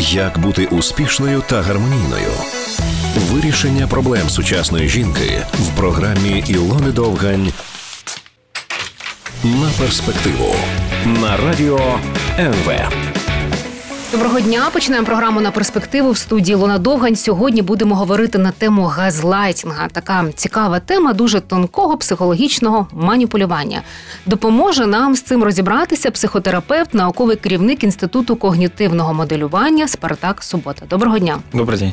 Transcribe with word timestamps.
Як 0.00 0.38
бути 0.38 0.66
успішною 0.66 1.42
та 1.48 1.62
гармонійною? 1.62 2.32
Вирішення 3.16 3.86
проблем 3.86 4.28
сучасної 4.28 4.88
жінки 4.88 5.46
в 5.52 5.76
програмі 5.76 6.44
Ілони 6.48 6.92
Довгань 6.92 7.52
на 9.44 9.70
перспективу 9.78 10.54
на 11.06 11.36
радіо 11.36 11.98
НВ. 12.38 12.70
Доброго 14.12 14.40
дня. 14.40 14.70
Починаємо 14.72 15.06
програму 15.06 15.40
на 15.40 15.50
перспективу 15.50 16.10
в 16.10 16.18
студії 16.18 16.54
Луна 16.54 16.78
Довгань. 16.78 17.16
Сьогодні 17.16 17.62
будемо 17.62 17.94
говорити 17.94 18.38
на 18.38 18.50
тему 18.50 18.82
газлайтінга. 18.82 19.88
Така 19.88 20.24
цікава 20.34 20.80
тема 20.80 21.12
дуже 21.12 21.40
тонкого 21.40 21.96
психологічного 21.96 22.88
маніпулювання. 22.92 23.82
Допоможе 24.26 24.86
нам 24.86 25.14
з 25.14 25.22
цим 25.22 25.42
розібратися 25.42 26.10
психотерапевт, 26.10 26.94
науковий 26.94 27.36
керівник 27.36 27.84
інституту 27.84 28.36
когнітивного 28.36 29.14
моделювання 29.14 29.88
Спартак 29.88 30.42
Субота. 30.42 30.86
Доброго 30.90 31.18
дня. 31.18 31.38
Добрий 31.52 31.78
день. 31.78 31.92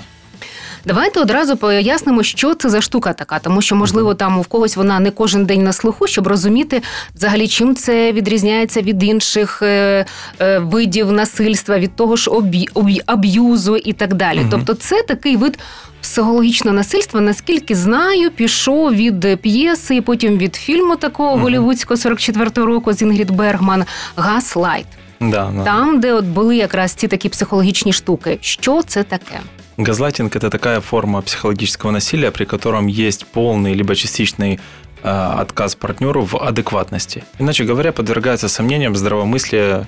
Давайте 0.87 1.19
одразу 1.19 1.57
пояснимо, 1.57 2.23
що 2.23 2.53
це 2.53 2.69
за 2.69 2.81
штука 2.81 3.13
така, 3.13 3.39
тому 3.39 3.61
що 3.61 3.75
можливо 3.75 4.13
там 4.13 4.39
у 4.39 4.43
когось 4.43 4.75
вона 4.75 4.99
не 4.99 5.11
кожен 5.11 5.45
день 5.45 5.63
на 5.63 5.73
слуху, 5.73 6.07
щоб 6.07 6.27
розуміти 6.27 6.81
взагалі, 7.15 7.47
чим 7.47 7.75
це 7.75 8.11
відрізняється 8.11 8.81
від 8.81 9.03
інших 9.03 9.61
е, 9.61 10.05
е, 10.39 10.59
видів 10.59 11.11
насильства, 11.11 11.79
від 11.79 11.95
того 11.95 12.15
ж 12.15 12.29
обі, 12.29 12.67
обі, 12.73 13.01
аб'юзу 13.05 13.77
і 13.77 13.93
так 13.93 14.13
далі. 14.13 14.39
Мгм. 14.39 14.49
Тобто, 14.51 14.73
це 14.73 15.03
такий 15.03 15.35
вид 15.35 15.59
психологічного 16.01 16.77
насильства, 16.77 17.21
наскільки 17.21 17.75
знаю, 17.75 18.31
пішов 18.31 18.93
від 18.93 19.41
п'єси 19.41 19.95
і 19.95 20.01
потім 20.01 20.37
від 20.37 20.55
фільму 20.55 20.95
такого 20.95 21.37
голівудського 21.37 21.97
44-го 21.97 22.65
року 22.65 22.93
з 22.93 23.01
Інгрід 23.01 23.31
Бергман 23.31 23.85
Газлайт. 24.15 24.85
Да, 25.19 25.51
да. 25.55 25.63
Там, 25.63 25.99
де 25.99 26.13
от 26.13 26.25
були 26.25 26.55
якраз 26.55 26.91
ці 26.91 27.07
такі 27.07 27.29
психологічні 27.29 27.93
штуки. 27.93 28.37
Що 28.41 28.81
це 28.81 29.03
таке? 29.03 29.39
Газлайтинг– 29.77 30.35
это 30.35 30.49
такая 30.49 30.81
форма 30.81 31.21
психологического 31.21 31.91
насилия, 31.91 32.31
при 32.31 32.45
котором 32.45 32.87
есть 32.87 33.25
полный 33.27 33.73
либо 33.75 33.95
частичный 33.95 34.59
э, 35.03 35.09
отказ 35.41 35.75
партнеру 35.75 36.21
в 36.25 36.35
адекватности. 36.35 37.23
Иначе 37.39 37.63
говоря, 37.63 37.91
подвергается 37.91 38.49
сомнениям 38.49 38.95
здравомыслие 38.95 39.85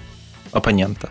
оппонента. 0.51 1.09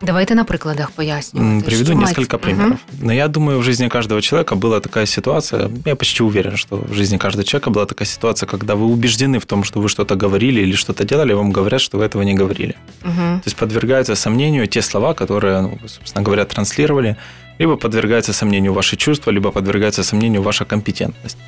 Давайте 0.00 0.34
на 0.34 0.44
прикладах 0.44 0.86
М, 0.88 0.92
пояснювати. 0.96 1.66
Приведу 1.66 1.84
що 1.84 1.94
несколько 1.94 2.18
мається- 2.18 2.38
примеров. 2.38 2.70
Мгм. 2.92 3.06
Но 3.06 3.12
я 3.12 3.28
думаю, 3.28 3.58
в 3.58 3.62
жизни 3.62 3.88
каждого 3.88 4.20
человека 4.20 4.54
была 4.56 4.80
такая 4.80 5.06
ситуация, 5.06 5.70
я 5.86 5.94
почти 5.96 6.22
уверен, 6.24 6.56
что 6.56 6.76
в 6.90 6.94
жизни 6.94 7.16
каждого 7.18 7.44
человека 7.44 7.70
была 7.70 7.86
такая 7.86 8.06
ситуация, 8.06 8.46
когда 8.50 8.74
вы 8.74 8.86
убеждены 8.86 9.38
в 9.38 9.44
том, 9.46 9.64
что 9.64 9.80
вы 9.80 9.88
что-то 9.88 10.16
говорили 10.16 10.60
или 10.62 10.74
что-то 10.76 11.04
делали, 11.04 11.30
и 11.30 11.34
вам 11.34 11.52
говорят, 11.52 11.80
что 11.80 11.98
вы 11.98 12.04
этого 12.04 12.24
не 12.24 12.34
говорили. 12.34 12.74
Мгм. 13.04 13.40
То 13.40 13.46
есть 13.46 13.56
подвергаются 13.56 14.14
сомнению 14.16 14.66
те 14.66 14.82
слова, 14.82 15.14
которые, 15.14 15.60
ну, 15.62 15.78
собственно 15.86 16.24
говоря, 16.24 16.44
транслировали, 16.44 17.16
либо 17.58 17.76
подвергается 17.76 18.32
сомнению 18.32 18.72
ваши 18.72 18.96
чувства, 18.96 19.32
либо 19.32 19.50
подвергается 19.50 20.02
сомнению 20.02 20.42
ваша 20.42 20.64
компетентность. 20.64 21.38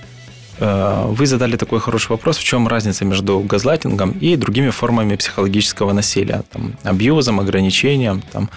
Э, 0.59 1.05
Вы 1.09 1.27
задали 1.27 1.57
такой 1.57 1.81
хороший 1.81 2.11
вопрос, 2.11 2.39
в 2.39 2.45
чем 2.45 2.69
разница 2.69 3.05
между 3.05 3.41
газлайтингом 3.41 4.13
и 4.23 4.37
другими 4.37 4.71
формами 4.71 5.17
психологического 5.17 5.93
насилия, 5.93 6.43
там, 6.53 6.73
абьюзом, 6.85 7.41
ограничением, 7.41 8.23
там, 8.33 8.49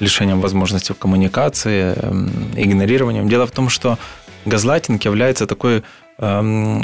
лишением 0.00 0.40
возможности 0.40 0.92
в 0.92 0.98
коммуникации, 0.98 1.94
эм, 1.96 2.30
игнорированием. 2.56 3.28
Дело 3.28 3.46
в 3.46 3.50
том, 3.50 3.70
что 3.70 3.98
газлайтинг 4.44 5.04
является 5.04 5.46
такой 5.46 5.82
эм, 6.18 6.82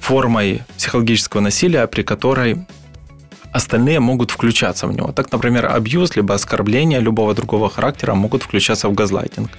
формой 0.00 0.62
психологического 0.76 1.40
насилия, 1.40 1.86
при 1.86 2.02
которой 2.02 2.56
остальные 3.54 4.00
могут 4.00 4.30
включаться 4.30 4.86
в 4.86 4.92
него. 4.92 5.12
Так, 5.12 5.32
например, 5.32 5.66
абьюз 5.66 6.16
либо 6.16 6.34
оскорбления 6.34 7.00
любого 7.00 7.34
другого 7.34 7.70
характера 7.70 8.14
могут 8.14 8.42
включаться 8.42 8.88
в 8.88 8.94
газлайтинг. 8.94 9.50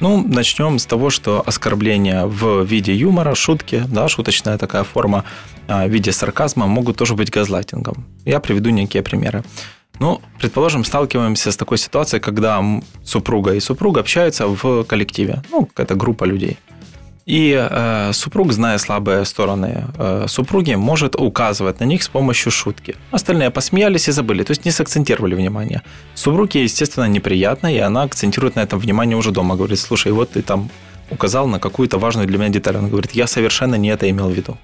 Ну, 0.00 0.24
начнем 0.26 0.78
с 0.78 0.86
того, 0.86 1.10
что 1.10 1.42
оскорбления 1.46 2.26
в 2.26 2.64
виде 2.64 2.92
юмора, 2.92 3.34
шутки, 3.34 3.84
да, 3.88 4.08
шуточная 4.08 4.58
такая 4.58 4.82
форма 4.82 5.24
а, 5.68 5.86
в 5.86 5.90
виде 5.90 6.12
сарказма 6.12 6.66
могут 6.66 6.96
тоже 6.96 7.14
быть 7.14 7.30
газлайтингом. 7.30 8.04
Я 8.24 8.40
приведу 8.40 8.70
некие 8.70 9.02
примеры. 9.02 9.44
Ну, 10.00 10.20
предположим, 10.40 10.84
сталкиваемся 10.84 11.50
с 11.52 11.56
такой 11.56 11.78
ситуацией, 11.78 12.20
когда 12.20 12.60
супруга 13.04 13.54
и 13.54 13.60
супруг 13.60 13.98
общаются 13.98 14.48
в 14.48 14.82
коллективе, 14.82 15.42
ну, 15.50 15.66
какая-то 15.66 15.94
группа 15.94 16.24
людей. 16.24 16.58
И 17.26 17.56
э, 17.58 18.12
супруг, 18.12 18.52
зная 18.52 18.78
слабые 18.78 19.24
стороны 19.24 19.84
э, 19.98 20.26
супруги, 20.28 20.74
может 20.74 21.16
указывать 21.16 21.80
на 21.80 21.84
них 21.84 22.02
с 22.02 22.08
помощью 22.08 22.52
шутки. 22.52 22.96
Остальные 23.12 23.50
посмеялись 23.50 24.08
и 24.08 24.12
забыли, 24.12 24.44
то 24.44 24.50
есть 24.50 24.64
не 24.66 24.70
сакцентировали 24.70 25.34
внимание. 25.34 25.80
Супруге, 26.14 26.62
естественно, 26.62 27.08
неприятно, 27.08 27.74
и 27.74 27.78
она 27.78 28.02
акцентирует 28.02 28.56
на 28.56 28.60
этом 28.60 28.78
внимание 28.78 29.16
уже 29.16 29.30
дома. 29.30 29.56
Говорит, 29.56 29.78
слушай, 29.78 30.12
вот 30.12 30.32
ты 30.32 30.42
там 30.42 30.68
указал 31.10 31.46
на 31.46 31.58
какую-то 31.58 31.98
важную 31.98 32.26
для 32.26 32.38
меня 32.38 32.50
деталь. 32.50 32.76
Он 32.76 32.88
говорит, 32.88 33.12
я 33.12 33.26
совершенно 33.26 33.76
не 33.76 33.88
это 33.88 34.08
имел 34.10 34.28
в 34.28 34.34
виду. 34.34 34.58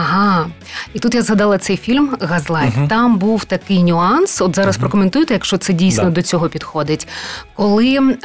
Ага. 0.00 0.46
І 0.94 0.98
тут 0.98 1.14
я 1.14 1.22
згадала 1.22 1.58
цей 1.58 1.76
фільм 1.76 2.16
Газлайт. 2.20 2.76
Мгм. 2.76 2.88
Там 2.88 3.16
був 3.18 3.44
такий 3.44 3.82
нюанс. 3.82 4.40
От 4.40 4.56
зараз 4.56 4.76
Мгм. 4.76 4.80
прокоментуйте, 4.80 5.34
якщо 5.34 5.56
це 5.58 5.72
дійсно 5.72 6.04
Да. 6.04 6.10
до 6.10 6.22
цього 6.22 6.48
підходить. 6.48 7.08
Коли 7.54 7.94
е, 7.96 8.18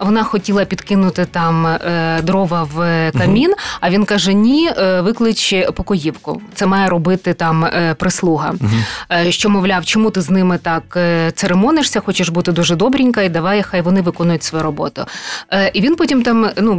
вона 0.00 0.22
хотіла 0.24 0.64
підкинути 0.64 1.24
там 1.24 1.66
е, 1.66 2.20
дрова 2.22 2.62
в 2.74 3.10
камін, 3.18 3.54
а 3.80 3.90
він 3.90 4.04
каже: 4.04 4.34
Ні, 4.34 4.70
е, 4.78 5.00
виклич 5.00 5.54
покоївку. 5.74 6.40
Це 6.54 6.66
має 6.66 6.88
робити 6.88 7.34
там 7.34 7.64
е, 7.64 7.94
прислуга. 7.98 8.54
Е, 9.12 9.32
що 9.32 9.50
мовляв, 9.50 9.84
чому 9.84 10.10
ти 10.10 10.20
з 10.20 10.30
ними 10.30 10.58
так 10.58 10.82
е, 10.96 11.30
церемонишся, 11.34 12.00
хочеш 12.00 12.28
бути 12.28 12.52
дуже 12.52 12.76
добренька, 12.76 13.22
і 13.22 13.28
давай, 13.28 13.62
хай 13.62 13.82
вони 13.82 14.00
виконують 14.00 14.42
свою 14.42 14.64
роботу. 14.64 15.04
Е, 15.52 15.70
І 15.74 15.80
він 15.80 15.96
потім 15.96 16.22
там 16.22 16.50
ну 16.60 16.74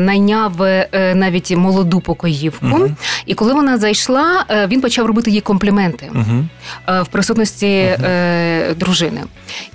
найняв 0.00 0.62
е, 0.62 1.12
навіть 1.16 1.56
молоду 1.56 2.00
покоївку. 2.00 2.90
Мгм. 3.21 3.23
І 3.25 3.33
коли 3.33 3.53
вона 3.53 3.77
зайшла, 3.77 4.45
е, 4.49 4.67
він 4.67 4.81
почав 4.81 5.05
робити 5.05 5.31
їй 5.31 5.41
компліменти 5.41 6.09
Мгм. 6.13 6.49
е, 6.89 7.01
в 7.01 7.07
присутності 7.07 7.95
Мгм. 7.99 8.05
е, 8.05 8.73
дружини. 8.77 9.23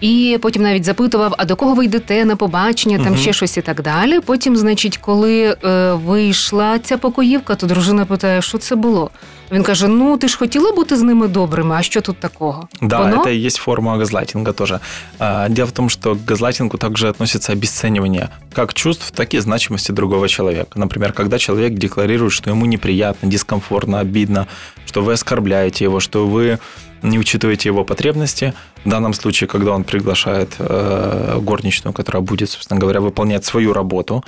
І 0.01 0.39
потім 0.43 0.63
навіть 0.63 0.85
запитував: 0.85 1.35
а 1.39 1.45
до 1.45 1.57
кого 1.57 1.75
ви 1.75 1.85
йдете 1.85 2.25
на 2.25 2.37
побачення, 2.37 2.97
там 2.99 3.07
Мгм. 3.07 3.17
ще 3.17 3.33
щось 3.33 3.57
і 3.57 3.61
так 3.63 3.83
далі. 3.83 4.21
Потім, 4.21 4.57
значить, 4.57 4.97
коли 4.97 5.57
е, 5.65 5.93
вийшла 5.93 6.79
ця 6.79 6.99
покоївка, 6.99 7.55
то 7.55 7.67
дружина 7.67 8.05
питає, 8.05 8.43
що 8.43 8.59
це 8.59 8.75
було. 8.77 9.11
Він 9.53 9.63
каже: 9.63 9.89
Ну, 9.89 10.17
ти 10.17 10.29
ж 10.29 10.39
хотіла 10.39 10.73
бути 10.73 10.97
з 10.97 11.03
ними 11.03 11.29
добрими, 11.29 11.75
а 11.79 11.83
що 11.83 12.01
тут 12.01 12.17
такого? 12.21 12.69
Да, 12.81 12.99
Воно? 13.01 13.17
это 13.23 13.29
и 13.29 13.47
есть 13.47 13.57
форма 13.57 13.97
газлайтинга 13.99 14.53
тоже. 14.53 14.81
А, 15.19 15.49
Дело 15.49 15.69
в 15.69 15.73
том, 15.73 15.91
что 15.91 16.15
к 16.15 16.19
газлайтингу 16.27 16.79
также 16.79 17.09
относится 17.09 17.53
обесценивание 17.53 18.29
как 18.53 18.75
чувств, 18.75 19.11
так 19.11 19.35
и 19.35 19.41
значимости 19.41 19.93
другого 19.93 20.29
человека. 20.29 20.71
Например, 20.75 21.13
когда 21.13 21.39
человек 21.39 21.75
декларирует, 21.75 22.33
что 22.33 22.51
ему 22.51 22.67
неприятно, 22.67 23.29
дискомфортно, 23.29 24.01
обидно, 24.01 24.47
что 24.87 25.03
вы 25.03 25.13
оскорбляете 25.13 25.85
его, 25.85 26.01
что 26.01 26.27
вы 26.27 26.59
не 27.02 27.20
учитываете 27.20 27.70
его 27.70 27.84
потребности. 27.84 28.54
В 28.86 28.90
данном 28.90 29.14
случае, 29.14 29.48
когда 29.48 29.72
он 29.72 29.84
приглашает 29.84 30.56
э, 30.60 31.40
горничную, 31.42 31.94
которая 31.94 32.22
будет, 32.22 32.50
собственно 32.50 32.80
говоря, 32.80 33.02
выполнять 33.02 33.46
свою 33.46 33.74
работу, 33.74 34.24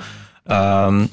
эм, 0.46 1.10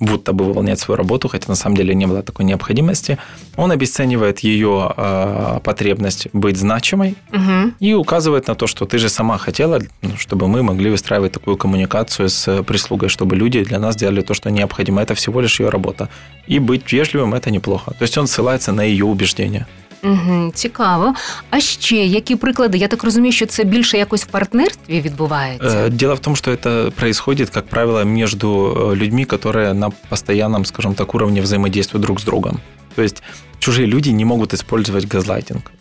будто 0.00 0.32
бы 0.32 0.44
выполнять 0.44 0.78
свою 0.78 0.96
работу, 0.96 1.28
хотя 1.28 1.48
на 1.48 1.54
самом 1.54 1.76
деле 1.76 1.94
не 1.94 2.06
было 2.06 2.22
такой 2.22 2.44
необходимости, 2.44 3.18
он 3.56 3.70
обесценивает 3.70 4.40
ее 4.40 4.92
э, 4.96 5.60
потребность 5.62 6.28
быть 6.32 6.56
значимой 6.56 7.16
Угу. 7.32 7.72
и 7.80 7.94
указывает 7.94 8.48
на 8.48 8.54
то, 8.54 8.66
что 8.66 8.86
ты 8.86 8.98
же 8.98 9.08
сама 9.08 9.38
хотела, 9.38 9.80
ну, 10.02 10.16
чтобы 10.16 10.48
мы 10.48 10.62
могли 10.62 10.90
выстраивать 10.90 11.32
такую 11.32 11.56
коммуникацию 11.56 12.28
с 12.28 12.62
прислугой, 12.62 13.08
чтобы 13.08 13.36
люди 13.36 13.64
для 13.64 13.78
нас 13.78 13.96
делали 13.96 14.20
то, 14.20 14.34
что 14.34 14.50
необходимо. 14.50 15.02
Это 15.02 15.14
всего 15.14 15.40
лишь 15.40 15.60
ее 15.60 15.68
работа. 15.68 16.08
И 16.46 16.58
быть 16.58 16.92
вежливым– 16.92 17.34
это 17.34 17.50
неплохо. 17.50 17.92
То 17.92 18.02
есть 18.02 18.18
он 18.18 18.26
ссылается 18.26 18.72
на 18.72 18.82
ее 18.82 19.04
убеждения. 19.04 19.66
Угу, 20.03 20.51
цікаво. 20.53 21.13
А 21.49 21.59
ще 21.59 21.95
які 21.95 22.35
приклади? 22.35 22.77
Я 22.77 22.87
так 22.87 23.03
розумію, 23.03 23.31
що 23.31 23.45
це 23.45 23.63
більше 23.63 23.97
якось 23.97 24.23
в 24.23 24.27
партнерстві 24.27 25.01
відбувається. 25.01 25.67
Э, 25.67 25.89
Дело 25.89 26.15
в 26.15 26.19
том, 26.19 26.35
что 26.35 26.51
это 26.51 26.91
происходит, 26.91 27.49
как 27.49 27.67
правило, 27.67 28.05
между 28.05 28.47
э, 28.49 28.95
людьми, 28.95 29.25
которые 29.25 29.73
на 29.73 29.89
постоянном, 30.09 30.65
скажем 30.65 30.93
так, 30.93 31.15
уровне 31.15 31.41
взаимодействуют 31.41 32.05
друг 32.05 32.19
с 32.19 32.23
другом. 32.23 32.59
То 32.95 33.03
есть 33.03 33.23
чужие 33.59 33.87
люди 33.87 34.13
не 34.13 34.25
могут 34.25 34.53
использовать 34.53 35.05
газлайтинг. 35.05 35.71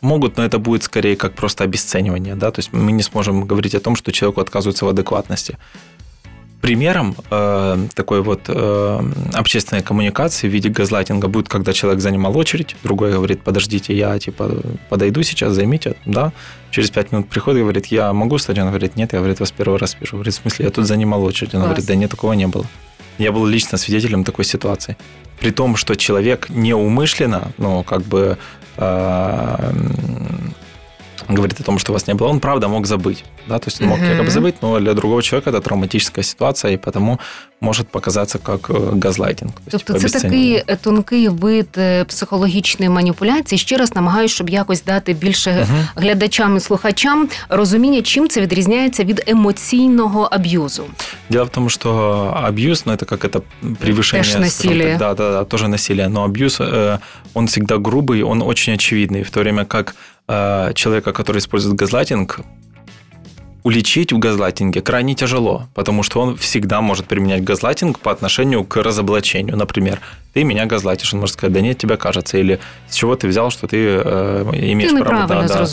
Могут, 0.00 0.36
но 0.38 0.44
это 0.44 0.58
будет 0.58 0.82
скорее 0.82 1.16
как 1.16 1.34
просто 1.34 1.64
обесценивание. 1.64 2.34
Да? 2.34 2.50
То 2.50 2.60
есть 2.60 2.72
мы 2.72 2.92
не 2.92 3.02
сможем 3.02 3.46
говорить 3.46 3.74
о 3.74 3.80
том, 3.80 3.96
что 3.96 4.12
человеку 4.12 4.40
отказываются 4.40 4.84
в 4.84 4.88
адекватности. 4.88 5.56
Примером 6.65 7.15
э, 7.29 7.77
такой 7.93 8.23
вот 8.23 8.45
э, 8.47 8.99
общественной 9.33 9.83
коммуникации 9.83 10.47
в 10.47 10.51
виде 10.51 10.67
газлайтинга 10.69 11.27
будет, 11.27 11.47
когда 11.47 11.73
человек 11.73 12.01
занимал 12.01 12.35
очередь, 12.35 12.75
другой 12.81 13.11
говорит, 13.11 13.43
подождите, 13.43 13.95
я 13.95 14.17
типа 14.17 14.49
подойду 14.89 15.21
сейчас, 15.21 15.53
займите, 15.53 15.95
да, 16.07 16.33
через 16.71 16.89
пять 16.89 17.11
минут 17.11 17.29
приходит 17.29 17.59
и 17.59 17.61
говорит, 17.61 17.85
я 17.91 18.11
могу 18.13 18.39
стать, 18.39 18.57
он 18.57 18.69
говорит, 18.69 18.95
нет, 18.95 19.13
я, 19.13 19.19
говорит, 19.19 19.39
вас 19.39 19.51
первый 19.51 19.77
раз 19.77 19.95
вижу, 19.99 20.13
говорит, 20.15 20.33
в 20.33 20.37
смысле, 20.37 20.65
я 20.65 20.71
тут 20.71 20.87
занимал 20.87 21.23
очередь, 21.23 21.53
он 21.53 21.61
Класс. 21.61 21.67
говорит, 21.67 21.85
да 21.85 21.93
нет, 21.93 22.09
такого 22.09 22.33
не 22.33 22.47
было. 22.47 22.65
Я 23.19 23.31
был 23.31 23.45
лично 23.45 23.77
свидетелем 23.77 24.23
такой 24.23 24.43
ситуации. 24.45 24.97
При 25.39 25.51
том, 25.51 25.75
что 25.75 25.95
человек 25.95 26.49
неумышленно, 26.49 27.51
ну, 27.59 27.83
как 27.83 28.01
бы 28.01 28.39
э, 28.77 29.71
говорит 31.28 31.60
о 31.60 31.62
том, 31.62 31.78
что 31.78 31.92
у 31.92 31.94
вас 31.94 32.06
не 32.06 32.14
было, 32.14 32.28
он 32.28 32.40
правда 32.40 32.68
мог 32.68 32.86
забыть. 32.86 33.24
Да? 33.48 33.58
То 33.58 33.68
есть 33.68 33.80
он 33.80 33.88
мог 33.88 33.98
uh-huh. 33.98 34.16
якобы 34.16 34.30
забыть, 34.30 34.54
но 34.62 34.80
для 34.80 34.94
другого 34.94 35.22
человека 35.22 35.50
это 35.50 35.60
травматическая 35.60 36.24
ситуация, 36.24 36.72
и 36.72 36.76
потому 36.76 37.18
может 37.60 37.88
показатися 37.88 38.38
як 38.48 38.70
газлайтинг. 39.04 39.52
Тобто 39.70 39.94
це 39.94 40.20
такий 40.20 40.64
тонкий 40.82 41.28
вид 41.28 41.78
психологічної 42.08 42.88
маніпуляції. 42.88 43.58
Ще 43.58 43.76
раз 43.76 43.94
намагаюся, 43.94 44.34
щоб 44.34 44.50
якось 44.50 44.84
дати 44.84 45.12
більше 45.12 45.50
uh-huh. 45.50 45.86
глядачам 45.96 46.56
і 46.56 46.60
слухачам 46.60 47.28
розуміння, 47.48 48.02
чим 48.02 48.28
це 48.28 48.40
відрізняється 48.40 49.04
від 49.04 49.24
емоційного 49.26 50.28
аб'юзу. 50.30 50.84
Дело 51.30 51.44
в 51.44 51.48
том, 51.48 51.70
что 51.70 51.90
абьюз, 52.42 52.86
ну, 52.86 52.92
это 52.92 53.04
как 53.04 53.24
это 53.24 53.42
превышение... 53.62 54.24
Теж 54.24 54.36
насилие. 54.36 54.96
да, 54.98 55.14
да, 55.14 55.30
да, 55.30 55.44
тоже 55.44 55.68
насилие. 55.68 56.08
Но 56.08 56.24
абьюз, 56.24 56.60
он 57.34 57.46
всегда 57.46 57.76
грубый, 57.76 58.22
он 58.22 58.42
очень 58.42 58.74
очевидный, 58.74 59.22
в 59.22 59.30
то 59.30 59.40
время 59.40 59.64
как 59.64 59.94
Э, 60.27 60.71
человека, 60.73 61.13
который 61.13 61.37
использует 61.37 61.75
газлайтинг, 61.75 62.39
уличить 63.61 64.11
в 64.11 64.17
газлайтинге 64.17 64.81
крайне 64.81 65.13
тяжело, 65.13 65.67
потому 65.75 66.01
что 66.01 66.19
он 66.19 66.35
всегда 66.35 66.81
может 66.81 67.05
применять 67.05 67.43
газлайтинг 67.43 67.99
по 67.99 68.11
отношению 68.11 68.63
к 68.63 68.75
разоблачению. 68.77 69.55
Например, 69.55 70.01
ты 70.33 70.43
меня 70.43 70.65
газлайтишь, 70.65 71.13
он 71.13 71.19
может 71.19 71.33
сказать, 71.33 71.53
да 71.53 71.61
нет, 71.61 71.77
тебе 71.77 71.95
кажется, 71.97 72.39
или 72.39 72.59
с 72.87 72.95
чего 72.95 73.15
ты 73.15 73.27
взял, 73.27 73.51
что 73.51 73.67
ты 73.67 73.77
э, 73.77 74.43
имеешь 74.71 74.91
ты 74.91 75.03
право... 75.03 75.27
Да, 75.27 75.47
да, 75.47 75.65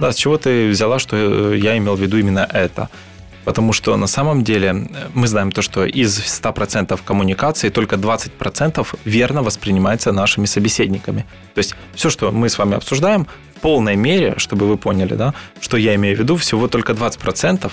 да, 0.00 0.12
с 0.12 0.16
чего 0.16 0.36
ты 0.38 0.68
взяла, 0.68 1.00
что 1.00 1.52
я 1.52 1.76
имел 1.76 1.96
в 1.96 2.00
виду 2.00 2.16
именно 2.16 2.48
это. 2.52 2.88
Потому 3.46 3.72
что 3.72 3.96
на 3.96 4.08
самом 4.08 4.42
деле 4.42 4.68
э, 4.68 5.08
мы 5.14 5.28
знаем 5.28 5.52
то, 5.52 5.62
что 5.62 5.86
из 5.86 6.18
100% 6.18 7.00
коммуникации 7.04 7.70
только 7.70 7.96
20% 7.96 8.86
верно 9.04 9.42
воспринимается 9.42 10.12
нашими 10.12 10.46
собеседниками. 10.46 11.24
То 11.54 11.60
есть 11.60 11.76
все, 11.94 12.10
что 12.10 12.32
мы 12.32 12.48
с 12.48 12.58
вами 12.58 12.74
обсуждаем, 12.74 13.26
в 13.56 13.60
полной 13.60 13.96
мере, 13.96 14.34
чтобы 14.36 14.66
вы 14.66 14.76
поняли, 14.76 15.14
да, 15.14 15.32
что 15.60 15.76
я 15.76 15.94
имею 15.94 16.16
в 16.16 16.18
виду, 16.18 16.36
всего 16.36 16.66
только 16.68 16.92
20% 16.92 17.70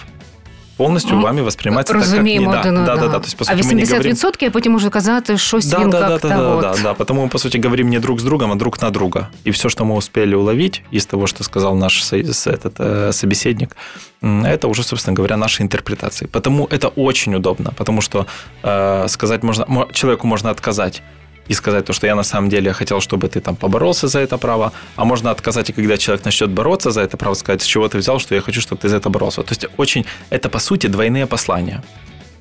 повністю 0.78 1.20
вами 1.20 1.42
восприймається 1.42 1.94
Розуміємо 1.94 2.52
так, 2.52 2.64
як 2.64 2.74
не 2.74 2.80
да. 2.80 2.86
Да, 2.86 2.96
да, 2.96 3.08
да. 3.08 3.18
То 3.18 3.24
есть, 3.24 3.36
по 3.36 3.44
а 3.48 3.54
80% 3.54 3.92
говорим... 3.92 4.16
я 4.40 4.50
потім 4.50 4.72
можу 4.72 4.90
казати 4.90 5.38
щось 5.38 5.66
да, 5.66 5.78
він 5.78 5.90
да, 5.90 6.08
как-то 6.08 6.28
да, 6.28 6.54
вот. 6.54 6.62
да, 6.62 6.72
да, 6.72 6.82
да, 6.82 6.94
потому 6.94 7.24
мы, 7.24 7.28
по 7.28 7.38
сути, 7.38 7.60
говорим 7.64 7.88
не 7.88 7.98
друг 7.98 8.18
с 8.18 8.22
другом, 8.22 8.52
а 8.52 8.54
друг 8.54 8.82
на 8.82 8.90
друга. 8.90 9.28
И 9.46 9.50
все, 9.50 9.68
что 9.68 9.84
мы 9.84 9.94
успели 9.94 10.34
уловить 10.34 10.82
из 10.94 11.06
того, 11.06 11.26
что 11.26 11.44
сказал 11.44 11.76
наш 11.76 12.12
этот, 12.12 12.74
э, 12.78 13.12
собеседник, 13.12 13.76
это 14.22 14.68
уже, 14.68 14.82
собственно 14.82 15.16
говоря, 15.16 15.36
наши 15.36 15.62
интерпретации. 15.62 16.26
Потому 16.26 16.66
это 16.66 16.88
очень 16.96 17.34
удобно, 17.34 17.72
потому 17.76 18.02
что 18.02 18.26
э, 18.62 19.08
сказать 19.08 19.42
можно, 19.42 19.86
человеку 19.92 20.26
можно 20.26 20.50
отказать 20.50 21.02
и 21.47 21.53
сказать 21.53 21.85
то, 21.85 21.93
что 21.93 22.07
я 22.07 22.15
на 22.15 22.23
самом 22.23 22.49
деле 22.49 22.73
хотел, 22.73 23.01
чтобы 23.01 23.27
ты 23.27 23.41
там 23.41 23.55
поборолся 23.55 24.07
за 24.07 24.19
это 24.19 24.37
право, 24.37 24.71
а 24.95 25.05
можно 25.05 25.31
отказать, 25.31 25.69
и 25.69 25.73
когда 25.73 25.97
человек 25.97 26.25
начнет 26.25 26.49
бороться 26.49 26.91
за 26.91 27.01
это 27.01 27.17
право, 27.17 27.35
сказать, 27.35 27.61
с 27.61 27.65
чего 27.65 27.87
ты 27.87 27.97
взял, 27.97 28.19
что 28.19 28.35
я 28.35 28.41
хочу, 28.41 28.61
чтобы 28.61 28.81
ты 28.81 28.89
за 28.89 28.97
это 28.97 29.09
боролся. 29.09 29.43
То 29.43 29.51
есть 29.51 29.65
очень, 29.77 30.05
это 30.29 30.49
по 30.49 30.59
сути 30.59 30.87
двойные 30.87 31.25
послания. 31.27 31.83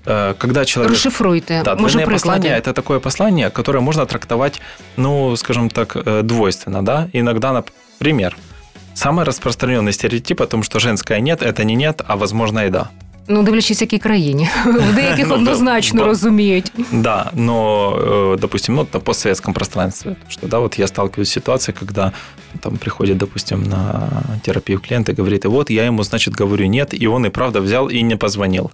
Э, 0.04 0.34
когда 0.38 0.64
человек... 0.64 0.92
Розшифруйте. 0.92 1.62
Да, 1.64 1.74
двойное 1.74 2.06
послание– 2.06 2.56
это 2.58 2.72
такое 2.72 3.00
послание, 3.00 3.50
которое 3.50 3.80
можно 3.80 4.06
трактовать, 4.06 4.60
ну, 4.96 5.36
скажем 5.36 5.70
так, 5.70 5.96
э, 5.96 6.22
двойственно, 6.22 6.84
да. 6.84 7.08
Иногда, 7.12 7.52
например, 7.52 8.36
самый 8.94 9.24
распространенный 9.24 9.92
стереотип 9.92 10.42
о 10.42 10.46
том, 10.46 10.62
что 10.62 10.80
женское 10.80 11.20
«нет»– 11.20 11.42
это 11.42 11.64
не 11.64 11.74
«нет», 11.74 12.02
а 12.06 12.16
возможно 12.16 12.66
и 12.66 12.70
«да». 12.70 12.90
Ну, 13.29 13.43
дивлячись, 13.43 13.79
в 13.79 13.81
якій 13.81 13.97
країні. 13.97 14.49
В 14.65 14.95
деяких 14.95 15.27
ну, 15.27 15.35
однозначно 15.35 16.05
розуміють. 16.05 16.71
Да, 16.91 17.31
но, 17.33 17.91
э, 17.91 18.39
допустим, 18.39 18.75
ну, 18.75 18.87
на 18.93 18.99
постсоветском 18.99 19.53
пространстве, 19.53 20.15
что, 20.29 20.47
да, 20.47 20.59
вот 20.59 20.79
я 20.79 20.87
сталкиваюсь 20.87 21.29
с 21.29 21.33
ситуацией, 21.33 21.75
когда 21.79 22.11
там 22.59 22.77
приходит, 22.77 23.17
допустим, 23.17 23.63
на 23.63 24.09
терапию 24.43 24.79
клиент 24.79 25.09
и 25.09 25.13
говорит, 25.13 25.45
и 25.45 25.47
вот 25.47 25.69
я 25.69 25.85
ему, 25.85 26.03
значит, 26.03 26.33
говорю 26.39 26.67
нет, 26.67 26.93
и 27.03 27.07
он 27.07 27.25
и 27.25 27.29
правда 27.29 27.61
взял 27.61 27.89
и 27.89 28.01
не 28.03 28.17
позвонил. 28.17 28.71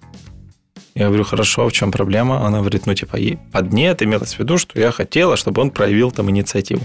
Я 0.96 1.08
говорю, 1.08 1.24
хорошо, 1.24 1.66
в 1.66 1.72
чем 1.72 1.92
проблема? 1.92 2.46
Она 2.46 2.60
говорит, 2.60 2.86
ну, 2.86 2.94
типа, 2.94 3.18
под 3.52 3.74
нет 3.74 4.02
имелось 4.04 4.36
в 4.36 4.40
виду, 4.40 4.58
что 4.58 4.80
я 4.80 4.92
хотела, 4.92 5.36
чтобы 5.36 5.62
он 5.62 5.70
проявил 5.70 6.12
там 6.12 6.30
инициативу. 6.30 6.82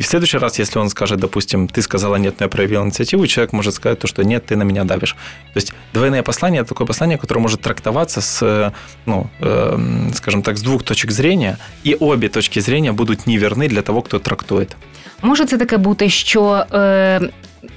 И 0.00 0.02
в 0.02 0.06
следующий 0.06 0.38
раз, 0.38 0.58
если 0.58 0.80
он 0.80 0.88
скажет, 0.88 1.20
допустим, 1.20 1.68
ты 1.68 1.82
сказала 1.82 2.16
нет, 2.16 2.40
но 2.40 2.44
я 2.44 2.48
проявил 2.48 2.82
инициативу, 2.82 3.26
человек 3.26 3.52
может 3.52 3.74
сказать 3.74 3.98
то, 3.98 4.06
что 4.06 4.24
нет, 4.24 4.46
ты 4.46 4.56
на 4.56 4.62
меня 4.62 4.84
давишь. 4.84 5.12
То 5.52 5.58
есть 5.58 5.74
двойное 5.92 6.22
послание– 6.22 6.60
это 6.62 6.70
такое 6.70 6.86
послание, 6.86 7.18
которое 7.18 7.40
может 7.40 7.60
трактоваться 7.60 8.20
с, 8.22 8.72
ну, 9.06 9.26
э, 9.40 9.78
скажем 10.14 10.42
так, 10.42 10.56
с 10.56 10.62
двух 10.62 10.84
точек 10.84 11.10
зрения, 11.10 11.58
и 11.84 11.96
обе 12.00 12.28
точки 12.28 12.60
зрения 12.60 12.92
будут 12.92 13.26
неверны 13.26 13.68
для 13.68 13.82
того, 13.82 14.00
кто 14.00 14.18
трактует. 14.18 14.76
Може 15.22 15.44
це 15.44 15.58
таке 15.58 15.76
бути, 15.76 16.08
що 16.08 16.64
е, 16.72 17.20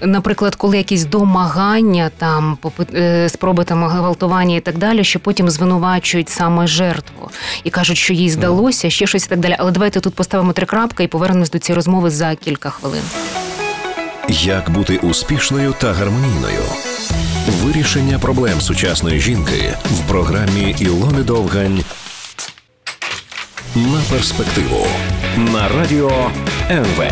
наприклад, 0.02 0.56
коли 0.56 0.78
якісь 0.78 1.06
домагання, 1.06 2.12
там 2.18 2.58
е, 2.94 3.30
спроби 3.30 3.64
там 3.64 3.84
гвалтування 3.84 4.56
і 4.56 4.60
так 4.60 4.78
далі, 4.78 5.04
що 5.04 5.20
потім 5.20 5.50
звинувачують 5.50 6.30
саме 6.30 6.68
жертву 6.68 7.30
і 7.64 7.70
кажуть, 7.70 7.98
що 7.98 8.14
їй 8.14 8.30
здалося, 8.30 8.90
ще 8.90 9.08
щось 9.08 9.26
і 9.26 9.30
так 9.30 9.40
далі. 9.40 9.56
Але 9.60 9.72
давайте 9.72 10.00
тут 10.00 10.16
поставимо 10.16 10.54
три 10.54 10.66
крапки 10.66 11.04
і 11.04 11.08
повернемось 11.08 11.52
до 11.52 11.60
цієї 11.60 11.76
розмови 11.76 12.10
за 12.10 12.36
кілька 12.36 12.70
хвилин. 12.70 13.04
Як 14.30 14.70
бути 14.70 14.98
успішною 14.98 15.74
та 15.80 15.94
гармонійною? 15.94 16.62
Вирішення 17.48 18.20
проблем 18.20 18.62
сучасної 18.62 19.20
жінки 19.20 19.74
в 19.86 20.08
програмі 20.08 20.76
Ілони 20.80 21.24
Довгань 21.24 21.84
на 23.76 24.02
перспективу 24.10 24.88
на 25.38 25.68
радіо 25.68 26.32
НВ. 26.70 27.04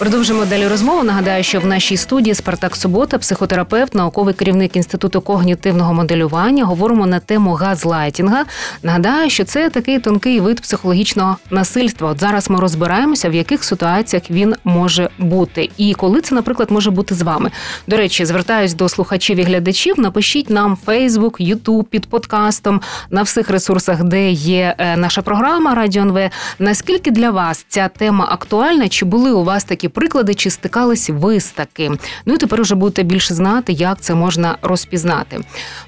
Продовжимо 0.00 0.44
далі 0.44 0.68
розмову. 0.68 1.04
Нагадаю, 1.04 1.44
що 1.44 1.60
в 1.60 1.66
нашій 1.66 1.96
студії 1.96 2.34
Спартак 2.34 2.76
Субота, 2.76 3.18
психотерапевт, 3.18 3.94
науковий 3.94 4.34
керівник 4.34 4.76
інституту 4.76 5.20
когнітивного 5.20 5.94
моделювання. 5.94 6.64
Говоримо 6.64 7.06
на 7.06 7.20
тему 7.20 7.52
газлайтінга. 7.52 8.44
Нагадаю, 8.82 9.30
що 9.30 9.44
це 9.44 9.70
такий 9.70 9.98
тонкий 9.98 10.40
вид 10.40 10.60
психологічного 10.60 11.36
насильства. 11.50 12.10
От 12.10 12.20
зараз 12.20 12.50
ми 12.50 12.60
розбираємося, 12.60 13.28
в 13.28 13.34
яких 13.34 13.64
ситуаціях 13.64 14.30
він 14.30 14.54
може 14.64 15.10
бути, 15.18 15.70
і 15.76 15.94
коли 15.94 16.20
це, 16.20 16.34
наприклад, 16.34 16.70
може 16.70 16.90
бути 16.90 17.14
з 17.14 17.22
вами. 17.22 17.50
До 17.86 17.96
речі, 17.96 18.24
звертаюсь 18.24 18.74
до 18.74 18.88
слухачів 18.88 19.38
і 19.38 19.42
глядачів. 19.42 20.00
Напишіть 20.00 20.50
нам 20.50 20.76
Фейсбук, 20.86 21.36
Ютуб 21.40 21.84
під 21.84 22.06
подкастом 22.06 22.80
на 23.10 23.22
всіх 23.22 23.50
ресурсах, 23.50 24.04
де 24.04 24.30
є 24.30 24.74
е, 24.78 24.96
наша 24.96 25.22
програма 25.22 25.74
Радіо 25.74 26.02
НВ. 26.02 26.30
Наскільки 26.58 27.10
для 27.10 27.30
вас 27.30 27.66
ця 27.68 27.88
тема 27.88 28.28
актуальна? 28.30 28.88
Чи 28.88 29.04
були 29.04 29.32
у 29.32 29.44
вас 29.44 29.64
такі 29.64 29.89
приклади, 29.90 30.34
чи 30.34 30.50
стикались 30.50 31.10
ви 31.10 31.40
з 31.40 31.50
таким. 31.50 31.98
Ну 32.26 32.34
і 32.34 32.36
тепер 32.36 32.62
вже 32.62 32.74
будете 32.74 33.02
більше 33.02 33.34
знати, 33.34 33.72
як 33.72 34.00
це 34.00 34.14
можна 34.14 34.56
розпізнати. 34.62 35.40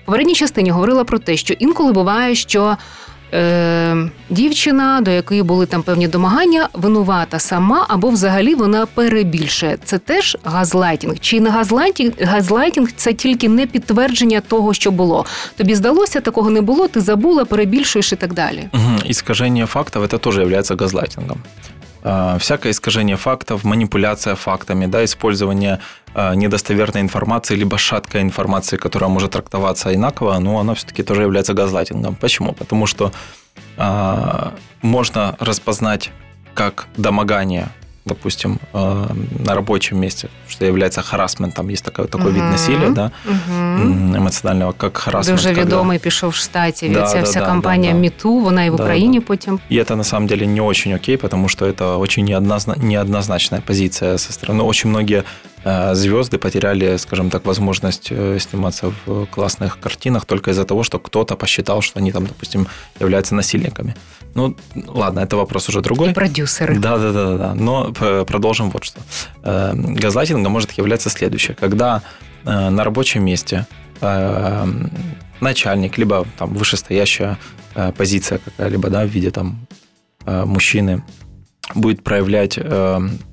Попередній 0.04 0.34
частині 0.34 0.70
говорила 0.70 1.04
про 1.04 1.18
те, 1.18 1.36
що 1.36 1.54
інколи 1.54 1.92
буває, 1.92 2.34
що. 2.34 2.76
Е, 3.34 4.10
дівчина, 4.30 5.00
до 5.00 5.10
якої 5.10 5.42
були 5.42 5.66
там 5.66 5.82
певні 5.82 6.08
домагання, 6.08 6.68
винувата 6.72 7.38
сама 7.38 7.86
або 7.88 8.08
взагалі 8.08 8.54
вона 8.54 8.86
перебільшує. 8.86 9.78
Це 9.84 9.98
теж 9.98 10.36
газлайтінг. 10.44 11.18
Чи 11.20 11.40
не 11.40 11.50
газлайтінг, 11.50 12.12
газлайтінг 12.20 12.88
це 12.96 13.12
тільки 13.12 13.48
не 13.48 13.66
підтвердження 13.66 14.40
того, 14.40 14.74
що 14.74 14.90
було. 14.90 15.24
Тобі 15.56 15.74
здалося, 15.74 16.20
такого 16.20 16.50
не 16.50 16.60
було, 16.60 16.88
ти 16.88 17.00
забула, 17.00 17.44
перебільшуєш 17.44 18.12
і 18.12 18.16
так 18.16 18.34
далі. 18.34 18.68
Угу. 18.72 18.96
Іскаження 19.04 19.66
фактів 19.66 20.08
це 20.08 20.18
теж 20.18 20.36
є 20.38 20.62
газлайтингом. 20.78 21.38
А, 22.04 22.38
всякое 22.38 22.72
искажение 22.72 23.16
фактов, 23.16 23.64
манипуляция 23.64 24.34
фактами, 24.34 24.86
да, 24.86 25.04
использование 25.04 25.78
а, 26.14 26.34
недостоверной 26.34 27.00
информации, 27.00 27.54
либо 27.54 27.78
шаткой 27.78 28.22
информации, 28.22 28.76
которая 28.76 29.10
может 29.10 29.32
трактоваться 29.32 29.94
инаково, 29.94 30.38
но 30.38 30.58
она 30.58 30.74
все-таки 30.74 31.02
тоже 31.02 31.22
является 31.22 31.54
газлайтингом. 31.54 32.14
Почему? 32.14 32.52
Потому 32.52 32.86
что 32.86 33.12
э, 33.76 34.50
можно 34.82 35.36
распознать 35.38 36.10
как 36.54 36.86
домогание 36.96 37.68
допустим, 38.07 38.59
э, 38.73 39.05
на 39.45 39.55
рабочем 39.55 39.99
месте, 39.99 40.29
что 40.47 40.65
является 40.65 41.01
харасментом. 41.01 41.69
Есть 41.69 41.83
такой, 41.83 42.07
такой 42.07 42.27
угу. 42.27 42.35
вид 42.35 42.43
насилия, 42.43 42.89
да, 42.89 43.11
угу. 43.25 44.15
емоціонального, 44.15 44.73
як 44.81 44.97
харасмент. 44.97 45.39
Дуже 45.39 45.53
відомий 45.53 45.99
пішов 45.99 46.29
в 46.29 46.35
штаті. 46.35 46.89
Да, 46.89 47.07
Ця 47.07 47.17
да, 47.17 47.21
вся 47.21 47.39
да, 47.39 47.45
компанія 47.45 47.93
да, 47.93 47.99
МІТУ, 47.99 48.39
вона 48.39 48.63
і 48.63 48.69
в 48.69 48.75
да, 48.75 48.83
Україні 48.83 49.19
да. 49.19 49.25
потім. 49.25 49.59
И 49.71 49.75
это 49.75 49.95
на 49.95 50.03
самом 50.03 50.27
деле 50.27 50.47
не 50.47 50.61
очень 50.61 50.95
окей, 50.95 51.17
потому 51.17 51.49
что 51.49 51.65
это 51.65 51.99
очень 51.99 52.25
неоднозначная 52.77 53.61
позиция 53.61 54.17
со 54.17 54.33
стороны. 54.33 54.63
Очень 54.63 54.89
многие 54.89 55.17
э, 55.19 55.23
звезды 55.64 56.38
потеряли, 56.38 56.96
скажем 56.96 57.30
так, 57.30 57.44
возможность 57.44 58.08
э, 58.10 58.38
сниматься 58.40 58.92
в 59.06 59.26
классных 59.26 59.78
картинах 59.78 60.24
только 60.26 60.50
из-за 60.50 60.64
того, 60.64 60.82
что 60.82 60.98
кто-то 60.98 61.36
посчитал, 61.36 61.82
что 61.82 62.00
они 62.00 62.12
там, 62.12 62.26
допустим, 62.26 62.66
являются 63.00 63.34
насильниками. 63.34 63.94
Ну, 64.34 64.56
ладно, 64.74 65.20
это 65.20 65.36
вопрос 65.36 65.68
уже 65.68 65.80
другой. 65.80 66.10
И 66.10 66.14
продюсеры. 66.14 66.78
Да, 66.78 66.98
да, 66.98 67.12
да, 67.12 67.36
да. 67.36 67.54
Но 67.54 67.92
продолжим 67.92 68.70
вот 68.70 68.84
что. 68.84 69.00
Э, 69.42 69.72
газлайтингом 69.74 70.52
может 70.52 70.72
являться 70.72 71.10
следующее. 71.10 71.54
Когда 71.54 72.02
э, 72.44 72.70
на 72.70 72.82
рабочем 72.82 73.24
месте 73.24 73.66
э, 74.00 74.66
начальник, 75.40 75.98
либо 75.98 76.26
там 76.38 76.54
вышестоящая 76.54 77.38
позиция 77.96 78.38
какая-либо, 78.38 78.90
да, 78.90 79.04
в 79.04 79.08
виде 79.08 79.30
там 79.30 79.66
мужчины, 80.26 81.02
будет 81.74 82.04
проявлять 82.04 82.58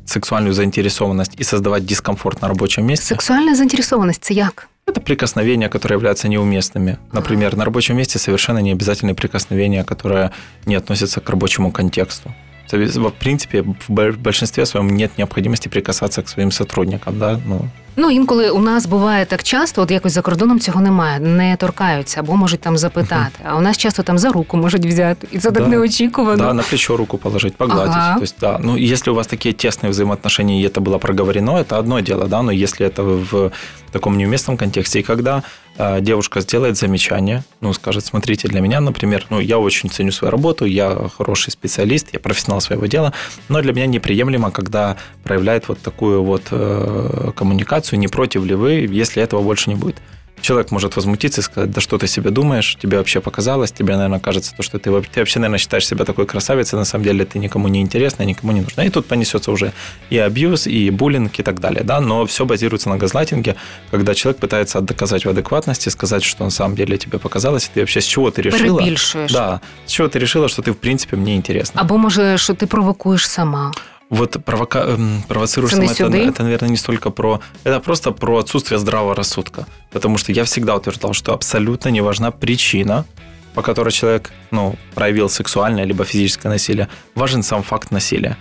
сексуальную 0.09 0.53
заинтересованность 0.53 1.31
и 1.37 1.43
создавать 1.43 1.85
дискомфорт 1.85 2.41
на 2.41 2.47
рабочем 2.47 2.85
месте. 2.85 3.05
Сексуальная 3.05 3.55
заинтересованность 3.55 4.23
це 4.23 4.33
як? 4.33 4.69
Это 4.87 5.01
прикосновения, 5.01 5.69
которые 5.69 5.97
являются 5.97 6.27
неуместными. 6.27 6.97
Например, 7.13 7.55
на 7.55 7.65
рабочем 7.65 7.95
месте 7.97 8.17
совершенно 8.17 8.59
не 8.59 8.71
обязательные 8.71 9.13
прикосновения, 9.13 9.83
которые 9.83 10.31
не 10.65 10.75
относятся 10.75 11.21
к 11.21 11.29
рабочему 11.29 11.71
контексту. 11.71 12.33
В 12.72 13.10
принципе, 13.10 13.62
в 13.88 14.16
большинстве 14.18 14.66
своем 14.66 14.88
нет 14.88 15.18
необходимости 15.18 15.68
прикасаться 15.68 16.22
к 16.22 16.28
своим 16.28 16.50
сотрудникам. 16.50 17.18
Да? 17.18 17.38
Ну, 17.46 17.68
Ну, 17.96 18.10
інколи 18.10 18.50
у 18.50 18.58
нас 18.60 18.86
буває 18.86 19.24
так 19.24 19.42
часто, 19.42 19.82
от 19.82 19.90
якось 19.90 20.12
за 20.12 20.22
кордоном 20.22 20.60
цього 20.60 20.80
немає, 20.80 21.20
не 21.20 21.56
торкаються 21.56 22.20
або 22.20 22.36
можуть 22.36 22.60
там 22.60 22.76
запитати. 22.78 23.38
А 23.44 23.56
у 23.56 23.60
нас 23.60 23.76
часто 23.76 24.02
там 24.02 24.18
за 24.18 24.32
руку 24.32 24.56
можуть 24.56 24.86
взяти. 24.86 25.28
І 25.32 25.38
це 25.38 25.50
так 25.50 25.62
Да. 25.62 25.68
неочікувано. 25.68 26.44
Да, 26.44 26.52
на 26.54 26.62
плечо 26.62 26.96
руку 26.96 27.18
положить, 27.18 27.56
погладить. 27.56 27.94
Ага. 27.96 28.14
То 28.16 28.22
есть, 28.22 28.36
да, 28.40 28.58
ну, 28.62 28.76
если 28.76 29.12
у 29.12 29.14
вас 29.14 29.26
такие 29.26 29.54
тесные 29.54 29.90
взаимоотношения, 29.90 30.60
и 30.62 30.68
это 30.68 30.80
было 30.80 30.98
проговорено, 30.98 31.50
это 31.52 31.78
одно 31.78 32.00
дело, 32.00 32.26
да, 32.26 32.42
но 32.42 32.52
если 32.52 32.86
это 32.86 33.02
в 33.30 33.50
таком 33.92 34.16
неуместном 34.18 34.56
контексте, 34.56 34.98
и 34.98 35.02
когда 35.02 35.36
э, 35.36 35.67
девушка 36.01 36.41
сделает 36.41 36.77
замечание, 36.77 37.43
ну, 37.61 37.73
скажет, 37.73 38.05
смотрите, 38.05 38.47
для 38.47 38.61
меня, 38.61 38.81
например, 38.81 39.25
ну, 39.29 39.39
я 39.39 39.59
очень 39.59 39.89
ценю 39.89 40.11
свою 40.11 40.31
работу, 40.31 40.65
я 40.65 41.09
хороший 41.17 41.51
специалист, 41.51 42.09
я 42.13 42.19
профессионал 42.19 42.61
своего 42.61 42.85
дела, 42.85 43.13
но 43.47 43.61
для 43.61 43.71
меня 43.73 43.85
неприемлемо, 43.85 44.51
когда 44.51 44.97
проявляет 45.23 45.67
вот 45.69 45.79
такую 45.79 46.23
вот 46.23 46.43
э, 46.51 47.31
коммуникацию, 47.35 47.99
не 47.99 48.07
против 48.07 48.43
ли 48.45 48.55
вы, 48.55 48.71
если 48.89 49.23
этого 49.23 49.41
больше 49.41 49.69
не 49.69 49.75
будет 49.75 49.95
Человек 50.40 50.72
может 50.72 50.96
возмутиться 50.96 51.40
и 51.40 51.44
сказать, 51.44 51.70
да 51.70 51.80
что 51.80 51.96
ты 51.96 52.06
себе 52.06 52.30
думаешь, 52.30 52.76
тебе 52.82 52.98
вообще 52.98 53.20
показалось, 53.20 53.72
тебе, 53.72 53.94
наверное, 53.96 54.20
кажется, 54.20 54.52
то, 54.56 54.62
что 54.62 54.78
ты, 54.78 54.90
воп- 54.90 55.06
ты 55.14 55.20
вообще, 55.20 55.38
наверное, 55.38 55.58
считаешь 55.58 55.86
себя 55.86 56.04
такой 56.04 56.26
красавицей, 56.26 56.78
на 56.78 56.84
самом 56.84 57.04
деле 57.04 57.24
ты 57.24 57.38
никому 57.38 57.68
не 57.68 57.80
интересна, 57.80 58.24
никому 58.24 58.52
не 58.52 58.60
нужна. 58.60 58.84
И 58.84 58.90
тут 58.90 59.06
понесется 59.06 59.50
уже 59.52 59.72
и 60.12 60.18
абьюз, 60.18 60.66
и 60.66 60.90
буллинг, 60.90 61.40
и 61.40 61.42
так 61.42 61.60
далее. 61.60 61.82
Да? 61.84 62.00
Но 62.00 62.24
все 62.26 62.44
базируется 62.44 62.88
на 62.90 62.98
газлайтинге, 62.98 63.54
когда 63.90 64.14
человек 64.14 64.38
пытается 64.40 64.80
доказать 64.80 65.24
в 65.24 65.30
адекватности, 65.30 65.88
сказать, 65.88 66.22
что 66.22 66.44
на 66.44 66.50
самом 66.50 66.74
деле 66.76 66.98
тебе 66.98 67.18
показалось, 67.18 67.64
и 67.64 67.70
ты 67.74 67.80
вообще 67.80 68.00
с 68.00 68.06
чего 68.06 68.30
ты 68.30 68.42
решила. 68.42 68.78
Перебільшуєш. 68.78 69.32
Да, 69.32 69.60
с 69.86 69.92
чего 69.92 70.08
ты 70.08 70.18
решила, 70.18 70.48
что 70.48 70.62
ты, 70.62 70.70
в 70.72 70.76
принципе, 70.76 71.16
мне 71.16 71.34
интересна. 71.36 71.80
Або 71.80 71.98
може, 71.98 72.38
що 72.38 72.54
ти 72.54 72.66
провокуєш 72.66 73.28
сама. 73.28 73.72
Вот 74.09 74.43
провока... 74.43 74.79
эм, 74.79 75.23
провоцируешь 75.27 75.73
сама, 75.73 75.91
это, 75.91 76.17
это, 76.17 76.43
наверное, 76.43 76.69
не 76.69 76.77
столько 76.77 77.11
про... 77.11 77.41
Это 77.63 77.79
просто 77.79 78.11
про 78.11 78.39
отсутствие 78.39 78.79
здравого 78.79 79.15
рассудка. 79.15 79.67
Потому 79.91 80.17
что 80.17 80.31
я 80.31 80.43
всегда 80.45 80.75
утверждал, 80.75 81.13
что 81.13 81.33
абсолютно 81.33 81.89
не 81.89 82.01
важна 82.01 82.31
причина, 82.31 83.05
по 83.53 83.61
которой 83.61 83.91
человек 83.91 84.31
ну, 84.51 84.75
проявил 84.95 85.29
сексуальное 85.29 85.83
либо 85.83 86.05
физическое 86.05 86.49
насилие. 86.49 86.87
Важен 87.13 87.43
сам 87.43 87.61
факт 87.61 87.91
насилия. 87.91 88.35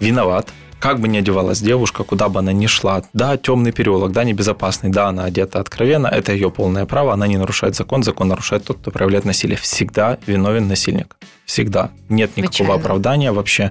Виноват. 0.00 0.48
Как 0.80 1.00
бы 1.00 1.08
ни 1.08 1.16
одевалась 1.16 1.60
девушка, 1.60 2.04
куда 2.04 2.28
бы 2.28 2.40
она 2.40 2.52
ни 2.52 2.66
шла, 2.66 3.02
да, 3.14 3.38
темный 3.38 3.72
переулок, 3.72 4.12
да, 4.12 4.22
небезопасный, 4.22 4.90
да, 4.90 5.08
она 5.08 5.24
одета 5.24 5.58
откровенно, 5.58 6.08
это 6.08 6.32
ее 6.32 6.50
полное 6.50 6.84
право, 6.84 7.14
она 7.14 7.26
не 7.26 7.38
нарушает 7.38 7.74
закон, 7.74 8.02
закон 8.02 8.28
нарушает 8.28 8.64
тот, 8.64 8.78
кто 8.80 8.90
проявляет 8.90 9.24
насилие. 9.24 9.56
Всегда 9.56 10.18
виновен 10.26 10.68
насильник. 10.68 11.16
Всегда. 11.46 11.90
Нет 12.10 12.36
никакого 12.36 12.52
Печально. 12.52 12.74
оправдания 12.74 13.32
вообще. 13.32 13.70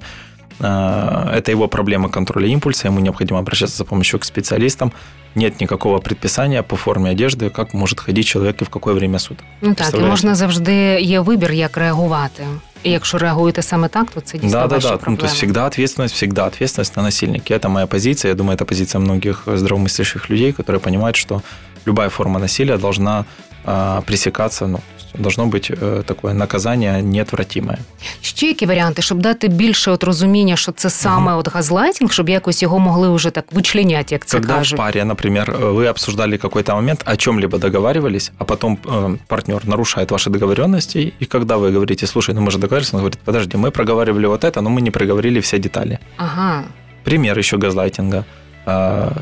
Э, 0.60 1.38
Это 1.38 1.50
его 1.52 1.68
проблема 1.68 2.08
контроля 2.08 2.46
импульса, 2.48 2.88
ему 2.88 3.00
необходимо 3.00 3.38
обращаться 3.38 3.76
за 3.76 3.84
помощью 3.84 4.18
к 4.20 4.24
специалистам. 4.24 4.92
Нет 5.34 5.60
никакого 5.60 5.98
предписания 5.98 6.62
по 6.62 6.76
форме 6.76 7.10
одежды, 7.10 7.50
как 7.50 7.74
может 7.74 8.00
ходить 8.00 8.26
человек 8.26 8.62
и 8.62 8.64
в 8.64 8.68
какое 8.68 8.94
время 8.94 9.18
суток. 9.18 9.44
Ну 9.60 9.68
так, 9.68 9.72
і 9.72 9.74
Представляєш? 9.76 10.10
можна 10.10 10.34
завжди 10.34 11.00
є 11.00 11.20
вибір, 11.20 11.52
як 11.52 11.76
реагувати. 11.76 12.46
І 12.82 12.90
якщо 12.90 13.18
реагуєте 13.18 13.62
саме 13.62 13.88
так, 13.88 14.10
то 14.10 14.20
це 14.20 14.38
дійсно 14.38 14.60
Да, 14.60 14.66
да, 14.66 14.74
ваші 14.74 14.86
да. 14.86 14.92
Ну, 14.92 14.98
проблеми. 14.98 15.18
то 15.20 15.26
есть 15.26 15.36
всегда 15.36 15.66
ответственность, 15.66 16.14
всегда 16.14 16.46
ответственность 16.46 16.96
на 16.96 17.02
насильника. 17.02 17.54
Это 17.54 17.68
моя 17.68 17.86
позиция. 17.86 18.28
Я 18.30 18.34
думаю, 18.34 18.56
это 18.56 18.64
позиция 18.64 19.00
многих 19.00 19.42
здравомыслящих 19.46 20.30
людей, 20.30 20.52
которые 20.52 20.78
понимают, 20.78 21.16
что 21.16 21.42
любая 21.86 22.08
форма 22.08 22.38
насилия 22.38 22.76
должна 22.76 23.24
а, 23.64 24.00
пресекаться, 24.06 24.66
ну, 24.66 24.80
должно 25.14 25.46
быть 25.46 25.70
э, 25.70 26.02
такое 26.06 26.32
наказание 26.34 27.02
неотвратимое. 27.02 27.78
Ще 28.20 28.46
які 28.46 28.66
варіанти, 28.66 29.02
щоб 29.02 29.18
дати 29.18 29.48
більше 29.48 29.90
от 29.90 30.04
розуміння, 30.04 30.56
що 30.56 30.72
це 30.72 30.90
саме 30.90 31.34
от 31.34 31.48
газлайтінг, 31.48 32.12
щоб 32.12 32.28
якось 32.28 32.62
його 32.62 32.78
могли 32.78 33.08
вже 33.14 33.30
так 33.30 33.44
вичленяти, 33.52 34.14
як 34.14 34.26
це 34.26 34.36
Когда 34.36 34.54
кажуть. 34.54 34.78
в 34.78 34.82
паре, 34.82 35.04
например, 35.04 35.56
вы 35.60 35.90
обсуждали 35.90 36.36
какой-то 36.36 36.74
момент, 36.74 37.02
о 37.06 37.16
чем-либо 37.16 37.58
договаривались, 37.58 38.32
а 38.38 38.44
потом 38.44 38.78
э, 38.84 39.16
партнер 39.26 39.66
нарушает 39.66 40.10
ваши 40.10 40.30
договоренности, 40.30 41.12
и 41.22 41.24
когда 41.24 41.56
вы 41.56 41.72
говорите, 41.72 42.06
слушай, 42.06 42.34
ну 42.34 42.40
мы 42.40 42.50
же 42.50 42.58
договорились, 42.58 42.94
он 42.94 43.00
говорит, 43.00 43.18
подожди, 43.24 43.56
мы 43.56 43.70
проговаривали 43.70 44.26
вот 44.26 44.44
это, 44.44 44.60
но 44.60 44.70
мы 44.70 44.80
не 44.80 44.90
проговорили 44.90 45.40
все 45.40 45.58
детали. 45.58 45.98
Ага. 46.16 46.64
Пример 47.04 47.38
еще 47.38 47.56
газлайтинга. 47.56 48.24
А, 48.66 49.12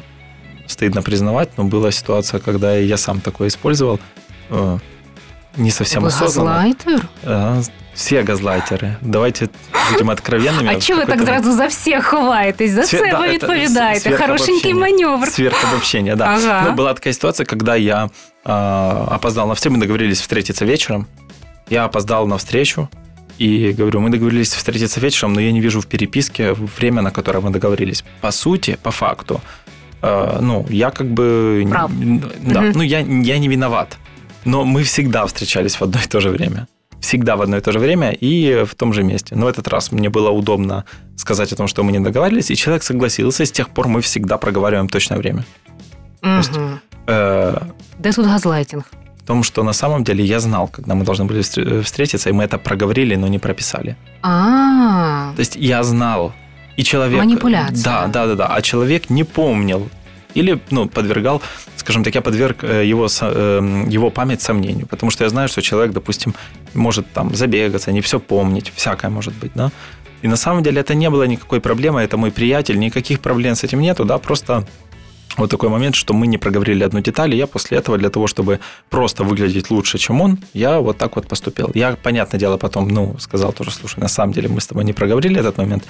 Стыдно 0.66 1.02
признавать, 1.02 1.49
но 1.57 1.64
была 1.64 1.93
ситуация, 1.93 2.40
когда 2.40 2.76
и 2.76 2.87
я 2.87 2.97
сам 2.97 3.21
такое 3.21 3.47
использовал. 3.49 4.00
э, 5.59 5.61
Не 5.62 5.71
совсем 5.71 6.02
Ви 6.02 6.09
осознанно. 6.09 6.50
газлайтер? 6.50 7.02
А, 7.26 7.61
Все 7.95 8.23
газлайтеры. 8.23 8.95
Давайте 9.00 9.49
будем 9.93 10.11
откровенными. 10.11 10.69
А 10.76 10.81
чого 10.81 11.00
ви 11.00 11.07
так 11.07 11.19
Какой-то 11.19 11.25
зразу 11.43 11.52
за 11.59 11.66
всіх 11.66 12.05
ховаєтесь? 12.05 12.71
За 12.73 12.81
Свет- 12.81 12.87
себе 12.99 13.11
да, 13.11 13.21
это 13.26 13.33
відповідаєте. 13.33 14.00
сверхобобщение. 14.00 14.61
Хорошенький 14.61 14.75
маневр. 14.75 15.28
Сверхобобщение, 15.28 16.16
да. 16.16 16.25
Ага. 16.26 16.64
Ну, 16.69 16.83
была 16.85 16.95
такая 16.95 17.14
ситуация, 17.14 17.47
когда 17.47 17.76
я 17.76 18.09
а, 18.45 19.09
опоздал 19.11 19.49
на 19.49 19.55
все, 19.55 19.71
мы 19.71 19.78
договорились 19.78 20.21
встретиться 20.21 20.64
вечером. 20.64 21.07
Я 21.71 21.85
опоздал 21.85 22.26
на 22.26 22.37
встречу 22.37 22.88
и 23.40 23.75
говорю, 23.78 24.00
мы 24.00 24.11
договорились 24.11 24.55
встретиться 24.55 25.00
вечером, 25.00 25.33
но 25.33 25.40
я 25.40 25.52
не 25.52 25.61
вижу 25.61 25.81
в 25.81 25.87
переписке 25.87 26.52
время, 26.52 27.02
на 27.02 27.11
которое 27.11 27.40
мы 27.40 27.50
договорились. 27.50 28.05
По 28.21 28.31
сути, 28.31 28.76
по 28.83 28.90
факту, 28.90 29.40
э, 30.02 30.38
ну, 30.40 30.66
я 30.71 30.90
как 30.90 31.07
бы... 31.07 31.66
Прав. 31.71 31.90
Да, 32.43 32.61
Мгм. 32.61 32.73
ну, 32.76 32.83
я, 32.83 32.99
я 33.00 33.38
не 33.38 33.49
виноват. 33.49 33.97
Но 34.45 34.63
мы 34.65 34.83
всегда 34.83 35.25
встречались 35.25 35.75
в 35.75 35.81
одно 35.83 36.00
и 36.03 36.07
то 36.07 36.19
же 36.19 36.29
время. 36.29 36.67
Всегда 37.00 37.36
в 37.36 37.41
одно 37.41 37.57
и 37.57 37.62
то 37.62 37.71
же 37.71 37.79
время 37.79 38.12
и 38.12 38.63
в 38.63 38.75
том 38.75 38.93
же 38.93 39.03
месте. 39.03 39.36
Но 39.36 39.45
в 39.45 39.50
этот 39.50 39.67
раз 39.67 39.91
мне 39.91 40.10
было 40.10 40.29
удобно 40.29 40.83
сказать 41.17 41.53
о 41.53 41.55
том, 41.55 41.67
что 41.67 41.83
мы 41.83 41.91
не 41.91 42.00
договаривались, 42.00 42.51
и 42.51 42.55
человек 42.55 42.83
согласился. 42.83 43.43
С 43.45 43.51
тех 43.51 43.69
пор 43.69 43.88
мы 43.88 44.01
всегда 44.01 44.38
проговариваем 44.38 44.88
точное 44.88 45.17
время. 45.17 45.43
есть-. 46.24 46.51
Э, 47.07 47.57
Де 48.00 48.12
тут 48.12 48.25
газлайтінг? 48.25 48.83
в 49.24 49.24
том, 49.24 49.43
что 49.43 49.63
на 49.63 49.74
самом 49.74 50.03
деле 50.03 50.24
я 50.24 50.39
знал, 50.39 50.67
когда 50.67 50.93
мы 50.95 51.03
должны 51.05 51.25
были 51.25 51.39
встр- 51.41 51.81
встретиться, 51.81 52.29
и 52.29 52.33
мы 52.33 52.43
это 52.43 52.57
проговорили, 52.57 53.15
но 53.15 53.27
не 53.27 53.39
прописали. 53.39 53.95
А, 54.24 55.31
То 55.36 55.39
есть 55.41 55.55
я 55.55 55.83
знал, 55.83 56.33
и 56.77 56.83
человек... 56.83 57.19
Манипуляция. 57.19 57.83
Да, 57.83 58.07
да, 58.07 58.25
да, 58.27 58.36
да. 58.36 58.48
А 58.48 58.62
человек 58.62 59.10
не 59.10 59.24
помнил 59.24 59.89
или 60.34 60.60
ну, 60.70 60.88
подвергал, 60.88 61.42
скажем 61.78 62.04
так, 62.04 62.16
я 62.16 62.22
подверг 62.22 62.64
э, 62.64 62.86
его, 62.86 63.08
со- 63.08 63.32
э, 63.34 63.86
его 63.88 64.10
память 64.10 64.42
сомнению, 64.42 64.88
потому 64.88 65.12
что 65.12 65.24
я 65.24 65.30
знаю, 65.30 65.48
что 65.48 65.62
человек, 65.62 65.94
допустим, 65.94 66.34
может 66.74 67.12
там 67.14 67.36
забегаться, 67.36 67.92
не 67.92 68.02
все 68.02 68.20
помнить, 68.20 68.72
всякое 68.76 69.10
может 69.12 69.34
быть, 69.34 69.52
да. 69.56 69.72
И 70.24 70.28
на 70.28 70.36
самом 70.36 70.62
деле 70.64 70.82
это 70.82 70.94
не 70.94 71.10
было 71.10 71.24
никакой 71.28 71.60
проблемы, 71.60 72.02
это 72.02 72.18
мой 72.18 72.32
приятель, 72.32 72.78
никаких 72.80 73.20
проблем 73.20 73.56
с 73.56 73.64
этим 73.64 73.82
нету, 73.82 74.06
да, 74.06 74.18
просто 74.18 74.66
вот 75.38 75.50
такой 75.50 75.70
момент, 75.70 75.96
что 75.96 76.14
мы 76.14 76.28
не 76.28 76.38
проговорили 76.38 76.84
одну 76.84 77.00
деталь, 77.00 77.34
и 77.34 77.38
я 77.38 77.48
после 77.48 77.78
этого 77.78 77.98
для 77.98 78.10
того, 78.10 78.28
чтобы 78.28 78.60
просто 78.90 79.24
выглядеть 79.24 79.72
лучше, 79.72 79.98
чем 79.98 80.22
он, 80.22 80.38
я 80.54 80.80
вот 80.80 80.98
так 80.98 81.16
вот 81.16 81.28
поступил. 81.28 81.72
Я, 81.74 81.96
понятное 82.04 82.40
дело, 82.40 82.58
потом, 82.58 82.90
ну, 82.90 83.16
сказал 83.20 83.54
тоже, 83.54 83.72
слушай, 83.72 84.00
на 84.00 84.10
самом 84.10 84.34
деле 84.34 84.50
мы 84.50 84.60
с 84.60 84.68
тобой 84.68 84.84
не 84.84 84.94
проговорили 84.94 85.40
этот 85.40 85.58
момент. 85.58 85.86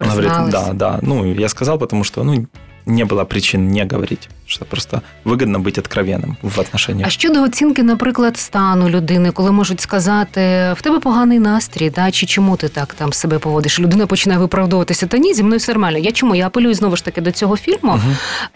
Он 0.00 0.08
говорит, 0.08 0.32
да, 0.50 0.72
да. 0.72 0.98
Ну, 1.02 1.24
я 1.24 1.48
сказал, 1.48 1.78
потому 1.78 2.04
что, 2.04 2.22
ну, 2.22 2.46
не 2.85 3.05
было 3.05 3.25
причин 3.25 3.67
не 3.71 3.85
говорить, 3.91 4.29
что 4.47 4.65
просто 4.65 5.01
выгодно 5.25 5.59
быть 5.59 5.77
откровенным 5.77 6.37
в 6.41 6.59
отношениях. 6.59 7.07
А 7.07 7.09
щодо 7.09 7.43
оцінки, 7.43 7.83
наприклад, 7.83 8.37
стану 8.37 8.89
людини, 8.89 9.31
коли 9.31 9.51
можуть 9.51 9.81
сказати, 9.81 10.39
в 10.77 10.81
тебе 10.81 10.99
поганий 10.99 11.39
настрій, 11.39 11.89
да, 11.89 12.11
чи 12.11 12.25
чому 12.25 12.57
ти 12.57 12.67
так 12.67 12.93
там 12.93 13.13
себе 13.13 13.39
поводиш? 13.39 13.79
Людина 13.79 14.05
починає 14.07 14.39
виправдовуватися. 14.39 15.07
Та 15.07 15.17
ні, 15.17 15.33
зі 15.33 15.43
мною 15.43 15.59
все 15.59 15.71
нормально. 15.73 15.97
Я 15.97 16.11
чому? 16.11 16.35
Я 16.35 16.47
апелюю 16.47 16.73
знову 16.73 16.95
ж 16.95 17.05
таки 17.05 17.21
до 17.21 17.31
цього 17.31 17.57
фільму, 17.57 17.91
Мгм. 17.95 18.15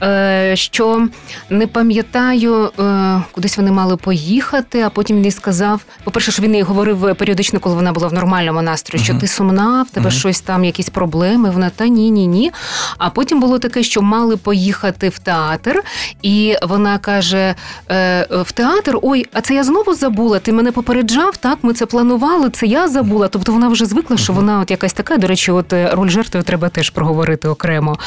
е, 0.10 0.52
що 0.56 1.08
не 1.50 1.68
пам'ятаю, 1.68 2.72
е, 2.80 3.22
кудись 3.32 3.58
вони 3.58 3.72
мали 3.72 3.98
поїхати, 3.98 4.82
а 4.82 4.90
потім 4.90 5.18
він 5.18 5.26
їй 5.26 5.32
сказав: 5.32 5.82
по-перше, 6.04 6.32
що 6.32 6.44
він 6.44 6.56
їй 6.56 6.62
говорив 6.62 7.16
періодично, 7.16 7.60
коли 7.60 7.76
вона 7.76 7.92
була 7.92 8.08
в 8.08 8.14
нормальному 8.14 8.62
настрої, 8.62 9.04
що 9.04 9.14
Мгм. 9.14 9.22
ти 9.22 9.28
сумна, 9.28 9.84
в 9.84 9.90
тебе 9.90 10.10
Мгм. 10.10 10.20
щось 10.20 10.42
там, 10.42 10.64
якісь 10.66 10.90
проблеми. 10.90 11.50
Вона 11.50 11.70
та 11.70 11.88
ні, 11.88 12.12
ні, 12.12 12.28
ні. 12.28 12.52
А 12.98 13.10
потім 13.10 13.40
було 13.40 13.60
таке, 13.60 13.84
що 13.84 14.02
мали 14.19 14.37
поїхати 14.37 15.09
в 15.09 15.19
театр, 15.19 15.83
і 16.23 16.57
вона 16.63 16.99
каже: 16.99 17.55
е, 17.91 18.27
в 18.31 18.53
театр: 18.53 18.99
Ой, 19.03 19.27
а 19.33 19.41
це 19.41 19.55
я 19.55 19.65
знову 19.65 19.95
забула. 19.95 20.39
Ти 20.39 20.53
мене 20.53 20.73
попереджав, 20.73 21.37
так? 21.37 21.59
Ми 21.63 21.73
це 21.73 21.87
планували, 21.87 22.51
це 22.51 22.67
я 22.67 22.89
забула. 22.89 23.29
Тобто 23.29 23.53
вона 23.53 23.69
вже 23.69 23.87
звикла, 23.87 24.17
що 24.17 24.33
вона 24.33 24.61
от 24.61 24.71
якась 24.71 24.93
така. 24.93 25.17
До 25.17 25.27
речі, 25.27 25.51
от 25.51 25.73
е, 25.73 25.91
роль 25.93 26.09
жертви 26.09 26.43
треба 26.43 26.69
теж 26.69 26.91
проговорити 26.91 27.49
окремо. 27.49 27.99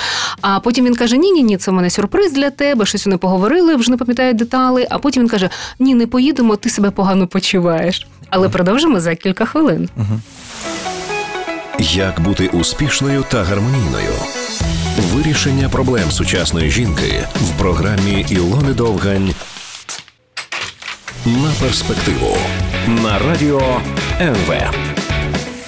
А 0.42 0.60
потім 0.60 0.86
він 0.86 0.96
каже: 0.96 1.18
Ні, 1.18 1.32
ні, 1.32 1.44
ні, 1.44 1.58
це 1.58 1.72
в 1.72 1.74
мене 1.74 1.90
сюрприз 1.90 2.34
для 2.34 2.50
тебе. 2.50 2.86
Щось 2.86 3.06
вони 3.06 3.18
поговорили, 3.18 3.76
вже 3.76 3.92
не 3.92 3.98
пам'ятаю 3.98 4.34
деталей. 4.34 4.88
А 4.90 4.98
потім 4.98 5.24
він 5.24 5.30
каже: 5.30 5.50
Ні, 5.80 5.96
не 5.96 6.08
поїдемо, 6.08 6.56
ти 6.56 6.70
себе 6.70 6.92
погано 6.92 7.28
почуваєш. 7.28 8.08
Але 8.30 8.50
продовжимо 8.50 9.00
за 9.00 9.16
кілька 9.16 9.46
хвилин. 9.46 9.90
Як 11.80 12.20
бути 12.20 12.48
успішною 12.48 13.26
та 13.32 13.44
гармонійною? 13.44 14.14
Вирішення 15.01 15.69
проблем 15.69 16.11
сучасної 16.11 16.71
жінки 16.71 17.29
в 17.35 17.59
програмі 17.59 18.27
Ілони 18.31 18.73
Довгань 18.73 19.35
на 21.27 21.53
перспективу 21.61 22.37
на 22.87 23.19
радіо 23.19 23.81
НВ. 24.21 24.53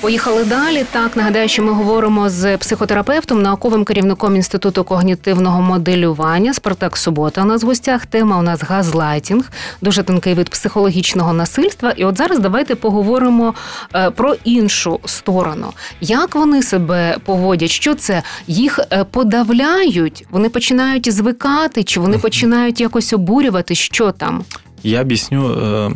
Поїхали 0.04 0.44
далі. 0.44 0.86
Так 0.92 1.18
нагадаю, 1.18 1.50
що 1.50 1.64
ми 1.64 1.72
говоримо 1.72 2.30
з 2.30 2.58
психотерапевтом, 2.58 3.42
науковим 3.42 3.84
керівником 3.84 4.36
інституту 4.36 4.84
когнітивного 4.84 5.62
моделювання. 5.62 6.54
Спартак 6.54 6.98
Субота 6.98 7.42
у 7.42 7.46
нас 7.46 7.64
в 7.64 7.66
гостях. 7.66 8.06
Тема 8.06 8.40
у 8.40 8.42
нас 8.42 8.64
газлайтінг, 8.64 9.52
дуже 9.82 10.04
тонкий 10.04 10.34
вид 10.34 10.50
психологічного 10.50 11.34
насильства. 11.34 11.92
І 11.92 12.06
от 12.06 12.18
зараз 12.18 12.40
давайте 12.40 12.76
поговоримо 12.76 13.54
е, 13.96 14.12
про 14.12 14.36
іншу 14.44 15.00
сторону. 15.06 15.68
Як 16.02 16.36
вони 16.36 16.64
себе 16.64 17.18
поводять? 17.26 17.70
Що 17.70 17.96
це 17.96 18.24
їх 18.48 18.80
е, 18.92 19.04
подавляють? 19.04 20.26
Вони 20.32 20.50
починають 20.50 21.14
звикати, 21.14 21.84
чи 21.84 22.00
вони 22.00 22.18
починають 22.18 22.82
якось 22.82 23.14
обурювати? 23.14 23.76
Що 23.76 24.12
там? 24.12 24.44
Я 24.84 25.02
объясню 25.02 25.48
э, 25.48 25.92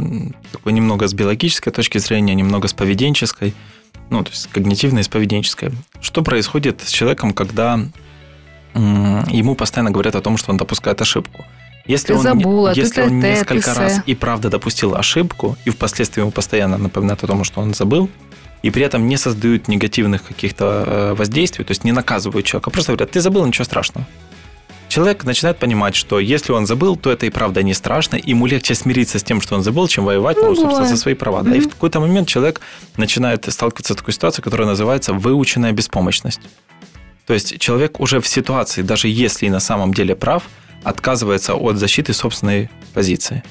такой 0.52 0.74
немного 0.74 1.06
с 1.06 1.14
биологической 1.14 1.74
точки 1.74 2.00
зрения, 2.00 2.36
немного 2.36 2.68
с 2.68 2.74
поведенческой 2.74 3.54
ну, 4.10 4.24
то 4.24 4.32
есть 4.32 4.48
когнитивное 4.48 5.04
и 5.04 5.10
поведенческое. 5.10 5.72
Что 6.02 6.22
происходит 6.24 6.82
с 6.82 6.90
человеком, 6.90 7.34
когда 7.34 7.80
ему 8.74 9.56
постоянно 9.56 9.92
говорят 9.92 10.16
о 10.16 10.22
том, 10.22 10.38
что 10.38 10.52
он 10.52 10.58
допускает 10.58 11.02
ошибку? 11.02 11.46
Если 11.86 12.08
ты 12.08 12.16
он, 12.16 12.22
забыла, 12.22 12.74
если 12.74 12.96
ты 12.96 13.04
он 13.04 13.22
ты 13.22 13.28
несколько 13.28 13.74
ты 13.74 13.80
раз 13.80 14.02
и 14.06 14.14
правда 14.14 14.50
допустил 14.50 14.96
ошибку, 14.96 15.58
и 15.66 15.70
впоследствии 15.70 16.22
ему 16.22 16.32
постоянно 16.32 16.78
напоминают 16.78 17.24
о 17.24 17.28
том, 17.28 17.44
что 17.44 17.62
он 17.62 17.74
забыл, 17.74 18.10
и 18.62 18.70
при 18.72 18.84
этом 18.84 19.08
не 19.08 19.16
создают 19.18 19.68
негативных 19.70 20.24
каких-то 20.24 20.84
э, 20.86 21.14
воздействий, 21.14 21.64
то 21.64 21.72
есть 21.72 21.86
не 21.86 21.94
наказывают 21.94 22.46
человека, 22.46 22.70
а 22.70 22.72
просто 22.72 22.92
говорят, 22.92 23.12
ты 23.12 23.22
забыл, 23.22 23.46
ничего 23.46 23.64
страшного 23.64 24.06
человек 24.90 25.24
начинает 25.24 25.58
понимать, 25.58 25.96
что 25.96 26.20
если 26.20 26.54
он 26.54 26.66
забыл, 26.66 26.96
то 26.96 27.12
это 27.12 27.26
и 27.26 27.30
правда 27.30 27.64
не 27.64 27.74
страшно, 27.74 28.20
ему 28.22 28.46
легче 28.46 28.76
смириться 28.76 29.20
с 29.20 29.24
тем, 29.24 29.42
что 29.42 29.56
он 29.56 29.64
забыл, 29.64 29.88
чем 29.88 30.06
воевать, 30.06 30.38
ну, 30.38 30.50
ну 30.50 30.56
собственно, 30.56 30.88
за 30.88 30.98
свои 30.98 31.14
права. 31.14 31.42
Mm-hmm. 31.42 31.58
И 31.58 31.60
в 31.62 31.70
какой-то 31.70 32.00
момент 32.00 32.28
человек 32.28 32.62
начинает 32.98 33.52
сталкиваться 33.52 33.94
с 33.94 33.98
такой 33.98 34.14
ситуацией, 34.14 34.44
которая 34.44 34.68
называется 34.68 35.14
выученная 35.14 35.72
беспомощность. 35.72 36.42
То 37.26 37.34
есть 37.34 37.60
человек 37.60 38.00
уже 38.00 38.20
в 38.22 38.28
ситуации, 38.28 38.82
даже 38.82 39.10
если 39.10 39.48
и 39.48 39.50
на 39.50 39.60
самом 39.60 39.94
деле 39.94 40.16
прав, 40.16 40.44
отказывается 40.84 41.56
от 41.56 41.78
защиты 41.78 42.14
собственной 42.14 42.70
позиции. 42.94 43.44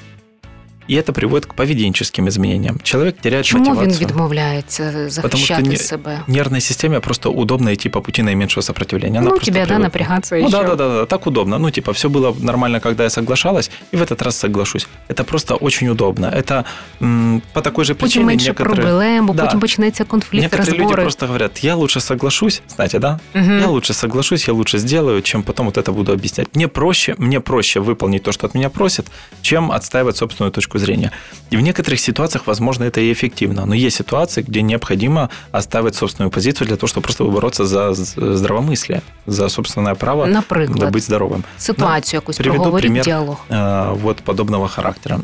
І 0.88 1.02
це 1.02 1.12
приводить 1.12 1.46
к 1.46 1.54
поведенческим 1.56 2.28
изменениям. 2.28 2.80
Человек 2.84 3.16
теряет 3.22 3.46
Чому 3.46 3.66
мотивацию. 3.66 4.00
він 4.00 4.08
відмовляється 4.08 5.10
захищати 5.10 5.22
Потому 5.22 5.76
что 5.76 5.84
себе? 5.84 6.20
Нервной 6.28 6.62
системе 6.62 7.00
просто 7.00 7.30
удобно 7.32 7.72
идти 7.72 7.90
по 7.90 8.02
пути 8.02 8.24
наименьшего 8.24 8.62
сопротивления. 8.62 9.20
Она 9.20 9.30
ну, 9.30 9.40
тебе, 9.40 9.60
привыкла. 9.60 9.68
да, 9.68 9.80
напрягаться 9.80 10.36
Ну, 10.36 10.48
еще. 10.48 10.52
да, 10.58 10.64
да, 10.64 10.76
да, 10.76 10.88
да, 10.88 11.06
так 11.06 11.28
удобно. 11.28 11.60
Ну, 11.60 11.72
типа, 11.72 11.92
все 11.92 12.10
было 12.10 12.36
нормально, 12.40 12.80
когда 12.80 13.04
я 13.04 13.10
соглашалась, 13.10 13.72
и 13.94 13.98
в 13.98 14.02
этот 14.02 14.22
раз 14.22 14.40
соглашусь. 14.40 14.88
Это 15.10 15.24
просто 15.24 15.56
очень 15.56 15.90
удобно. 15.90 16.26
Это 16.36 16.64
м, 17.02 17.42
по 17.54 17.62
такой 17.62 17.86
же 17.86 17.94
причине 17.94 18.26
потім 18.26 18.28
менше 18.28 18.52
некоторые... 18.52 18.82
проблем, 18.82 19.26
бо 19.26 19.34
да. 19.34 19.46
потім 19.46 19.60
почнеться 19.60 20.04
конфлікт, 20.04 20.44
Некоторые 20.46 20.70
розбори. 20.70 20.84
люди 20.84 21.02
просто 21.02 21.26
говорят, 21.28 21.64
я 21.64 21.76
лучше 21.76 22.00
соглашусь, 22.00 22.62
знаете, 22.76 23.00
да? 23.00 23.20
Угу. 23.36 23.52
Я 23.52 23.68
лучше 23.68 23.94
соглашусь, 23.94 24.48
я 24.48 24.54
лучше 24.54 24.78
сделаю, 24.80 25.22
чем 25.22 25.44
потом 25.44 25.66
вот 25.66 25.78
это 25.78 25.92
буду 25.94 26.12
объяснять. 26.12 26.48
Мне 26.56 26.68
проще, 26.68 27.16
мне 27.18 27.40
проще 27.40 27.80
выполнить 27.80 28.24
то, 28.24 28.32
что 28.32 28.48
от 28.48 28.56
меня 28.56 28.70
просят, 28.70 29.06
чем 29.42 29.72
отстаивать 29.72 30.18
собственную 30.18 30.52
точку 30.52 30.75
зрения. 30.79 31.13
И 31.51 31.57
в 31.57 31.61
некоторых 31.61 32.01
ситуациях, 32.01 32.47
возможно, 32.47 32.85
это 32.85 33.01
и 33.01 33.13
эффективно. 33.13 33.67
Но 33.67 33.75
есть 33.75 33.97
ситуации, 33.97 34.43
где 34.43 34.63
необходимо 34.63 35.31
оставить 35.53 35.95
собственную 35.95 36.31
позицию 36.31 36.67
для 36.67 36.77
того, 36.77 36.89
чтобы 36.89 37.05
просто 37.05 37.25
бороться 37.25 37.65
за 37.65 37.93
здравомыслие, 37.95 39.03
за 39.27 39.49
собственное 39.49 39.95
право 39.95 40.27
Наприклад, 40.27 40.93
быть 40.93 41.05
здоровым. 41.05 41.45
Ситуацию 41.59 42.19
якусь 42.19 42.37
приведу 42.37 42.73
пример 42.73 43.05
диалог. 43.05 43.39
э, 43.49 43.93
вот 43.95 44.19
подобного 44.23 44.69
характера. 44.69 45.21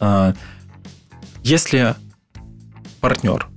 Э, 0.00 0.34
если 1.42 1.94
партнер 3.00 3.48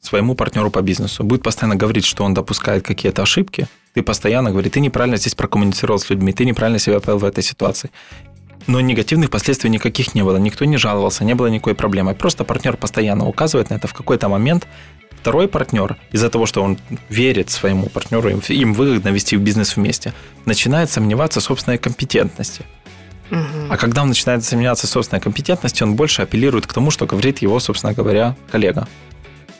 своему 0.00 0.34
партнеру 0.34 0.70
по 0.70 0.82
бизнесу 0.82 1.24
будет 1.24 1.42
постоянно 1.42 1.76
говорить, 1.76 2.04
что 2.04 2.24
он 2.24 2.34
допускает 2.34 2.82
какие-то 2.82 3.22
ошибки, 3.22 3.66
ты 3.94 4.02
постоянно 4.02 4.50
говоришь, 4.50 4.72
ты 4.72 4.80
неправильно 4.80 5.16
здесь 5.16 5.34
прокоммуницировал 5.34 5.98
с 5.98 6.08
людьми, 6.10 6.32
ты 6.32 6.44
неправильно 6.44 6.78
себя 6.78 7.00
повел 7.00 7.18
в 7.18 7.24
этой 7.24 7.42
ситуации. 7.42 7.90
Но 8.66 8.80
негативных 8.80 9.30
последствий 9.30 9.70
никаких 9.70 10.14
не 10.14 10.22
было, 10.22 10.36
никто 10.36 10.64
не 10.64 10.76
жаловался, 10.76 11.24
не 11.24 11.34
было 11.34 11.48
никакой 11.48 11.74
проблемы. 11.74 12.14
Просто 12.14 12.44
партнер 12.44 12.76
постоянно 12.76 13.26
указывает 13.26 13.70
на 13.70 13.74
это 13.74 13.88
в 13.88 13.94
какой-то 13.94 14.28
момент. 14.28 14.66
Второй 15.20 15.48
партнер, 15.48 15.96
из-за 16.12 16.30
того, 16.30 16.46
что 16.46 16.62
он 16.62 16.78
верит 17.10 17.50
своему 17.50 17.86
партнеру, 17.86 18.30
им, 18.30 18.72
выгодно 18.72 19.08
вести 19.10 19.36
бизнес 19.36 19.76
вместе, 19.76 20.14
начинает 20.46 20.90
сомневаться 20.90 21.40
в 21.40 21.42
собственной 21.42 21.78
компетентности. 21.78 22.64
Угу. 23.30 23.68
А 23.68 23.76
когда 23.76 24.02
он 24.02 24.08
начинает 24.08 24.44
сомневаться 24.44 24.86
в 24.86 24.90
собственной 24.90 25.20
компетентности, 25.20 25.82
он 25.82 25.94
больше 25.94 26.22
апеллирует 26.22 26.66
к 26.66 26.72
тому, 26.72 26.90
что 26.90 27.06
говорит 27.06 27.42
его, 27.42 27.60
собственно 27.60 27.92
говоря, 27.92 28.34
коллега. 28.50 28.88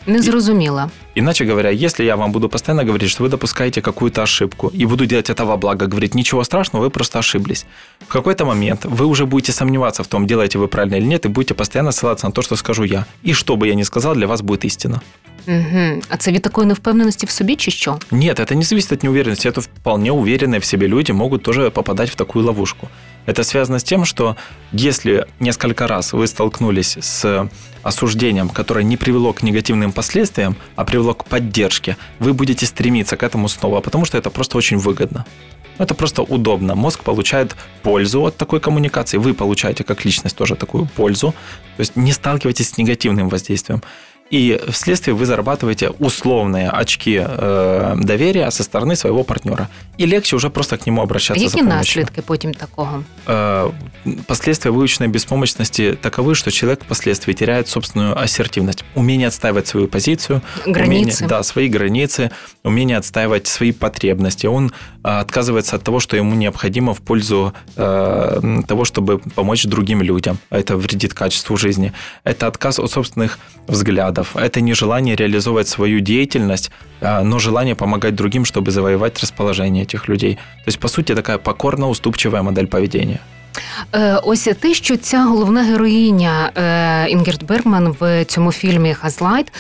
Не 0.08 0.22
зрозуміло. 0.22 0.90
Иначе 1.16 1.46
говоря, 1.46 1.70
если 1.72 2.06
я 2.06 2.16
вам 2.16 2.32
буду 2.32 2.50
постоянно 2.50 2.84
говорить, 2.84 3.10
что 3.10 3.24
вы 3.24 3.30
допускаете 3.30 3.82
какую-то 3.82 4.22
ошибку, 4.22 4.72
и 4.80 4.86
буду 4.86 5.06
делать 5.06 5.30
это 5.30 5.46
во 5.46 5.58
благо, 5.58 5.88
говорить, 5.88 6.16
ничего 6.16 6.44
страшного, 6.44 6.84
вы 6.84 6.90
просто 6.90 7.20
ошиблись. 7.20 7.66
В 8.08 8.12
какой-то 8.12 8.46
момент 8.46 8.86
вы 8.86 9.06
уже 9.06 9.26
будете 9.26 9.52
сомневаться 9.52 10.04
в 10.04 10.08
том, 10.08 10.28
делаете 10.28 10.60
вы 10.60 10.68
правильно 10.68 10.98
или 10.98 11.08
нет, 11.08 11.26
и 11.26 11.30
будете 11.30 11.54
постоянно 11.54 11.92
ссылаться 11.92 12.28
на 12.28 12.32
то, 12.32 12.42
что 12.42 12.56
скажу 12.56 12.84
я. 12.84 13.06
И 13.24 13.34
что 13.34 13.56
бы 13.56 13.68
я 13.68 13.76
ни 13.76 13.84
сказал, 13.84 14.16
для 14.16 14.28
вас 14.28 14.42
будет 14.42 14.66
истина. 14.66 15.02
Угу. 15.48 16.02
А 16.10 16.18
це 16.18 16.32
від 16.32 16.42
такої 16.42 16.68
невпевненості 16.68 17.26
в 17.26 17.30
собі, 17.30 17.56
чи 17.56 17.72
що? 17.72 18.00
Нет, 18.12 18.40
это 18.40 18.56
не 18.56 18.64
зависит 18.64 18.92
от 18.92 19.04
неуверенности. 19.04 19.50
Это 19.50 19.62
вполне 19.62 20.12
уверенные 20.12 20.60
в 20.60 20.66
себе 20.66 20.88
люди 20.88 21.14
могут 21.14 21.44
тоже 21.44 21.70
попадать 21.70 22.10
в 22.10 22.16
такую 22.16 22.46
ловушку. 22.46 22.88
Это 23.28 23.44
связано 23.44 23.80
с 23.80 23.84
тем, 23.84 24.06
что 24.06 24.36
если 24.74 25.26
несколько 25.40 25.88
раз 25.88 26.14
вы 26.14 26.28
столкнулись 26.28 26.98
с 27.02 27.50
осуждением, 27.83 28.49
которое 28.49 28.85
не 28.85 28.97
привело 28.97 29.33
к 29.33 29.43
негативным 29.43 29.93
последствиям, 29.93 30.57
а 30.77 30.85
привело 30.85 31.15
к 31.15 31.25
поддержке, 31.25 31.97
вы 32.19 32.33
будете 32.33 32.67
стремиться 32.67 33.17
к 33.17 33.23
этому 33.23 33.49
снова, 33.49 33.81
потому 33.81 34.05
что 34.05 34.19
это 34.19 34.31
просто 34.31 34.59
очень 34.59 34.79
выгодно. 34.79 35.25
Это 35.79 35.95
просто 35.95 36.23
удобно. 36.23 36.75
Мозг 36.75 37.03
получает 37.03 37.57
пользу 37.83 38.27
от 38.27 38.37
такой 38.37 38.61
коммуникации. 38.61 39.17
Вы 39.17 39.33
получаете 39.33 39.83
как 39.83 40.05
личность 40.05 40.37
тоже 40.37 40.55
такую 40.55 40.85
пользу. 40.85 41.35
То 41.77 41.81
есть 41.81 41.97
не 41.97 42.13
сталкивайтесь 42.13 42.69
с 42.69 42.77
негативным 42.77 43.31
воздействием 43.31 43.83
И 44.32 44.60
вследствие 44.70 45.14
вы 45.14 45.26
зарабатываете 45.26 45.90
условные 46.00 46.70
очки 46.70 47.22
э, 47.22 47.96
доверия 48.04 48.52
со 48.52 48.64
стороны 48.64 48.96
своего 48.96 49.24
партнера. 49.24 49.68
И 50.00 50.06
легче 50.08 50.36
уже 50.36 50.50
просто 50.50 50.78
к 50.78 50.88
нему 50.88 51.02
обращаться 51.02 51.44
Які 51.44 51.52
за 51.52 51.58
помощью. 51.58 51.78
наслідки 51.78 52.22
потім 52.22 52.54
такого? 52.54 53.04
Э, 53.28 53.70
последствия 54.26 54.72
выученной 54.72 55.10
беспомощности 55.10 55.96
таковы, 56.02 56.34
что 56.36 56.52
человек 56.52 56.80
впоследствии 56.84 57.34
теряет 57.34 57.68
собственную 57.68 58.20
ассертивность, 58.20 58.84
умение 58.96 59.28
отстаивать 59.28 59.68
свою 59.68 59.88
позицию, 59.88 60.42
Границы. 60.66 61.24
умение, 61.24 61.28
да, 61.30 61.44
свои 61.44 61.70
границы, 61.70 62.30
умение 62.64 62.98
отстаивать 62.98 63.48
свои 63.48 63.72
потребности. 63.72 64.48
Он 64.48 64.72
э, 65.04 65.20
отказывается 65.22 65.76
от 65.76 65.84
того, 65.84 66.00
что 66.00 66.18
ему 66.18 66.36
необходимо 66.36 66.94
в 66.94 67.00
пользу 67.00 67.54
э, 67.78 68.62
того, 68.68 68.86
чтобы 68.86 69.20
помочь 69.36 69.66
другим 69.66 70.02
людям. 70.02 70.38
Это 70.50 70.78
вредит 70.78 71.14
качеству 71.14 71.58
жизни. 71.58 71.92
Это 72.24 72.48
отказ 72.48 72.80
от 72.80 72.92
собственных 72.92 73.38
взглядов. 73.68 74.16
это 74.35 74.61
нежелание 74.61 75.17
реализовывать 75.17 75.69
свою 75.69 76.01
деятельность, 76.01 76.71
э, 77.01 77.23
но 77.23 77.39
желание 77.39 77.75
помогать 77.75 78.15
другим, 78.15 78.45
чтобы 78.45 78.71
завоевать 78.71 79.19
расположение 79.21 79.83
этих 79.85 80.09
людей. 80.09 80.35
То 80.35 80.69
есть, 80.69 80.79
по 80.79 80.89
сути, 80.89 81.15
такая 81.15 81.39
покорно-уступчивая 81.39 82.43
модель 82.43 82.67
поведения. 82.67 83.21
Е, 83.95 84.21
Ось 84.25 84.49
те, 84.61 84.75
що 84.75 84.97
ця 84.97 85.25
головна 85.25 85.63
героїня 85.63 86.51
е, 86.57 87.09
Інгерт 87.11 87.45
Бергман 87.45 87.97
в 88.01 88.25
цьому 88.25 88.53
фільмі 88.53 88.97
Газлайт 89.03 89.53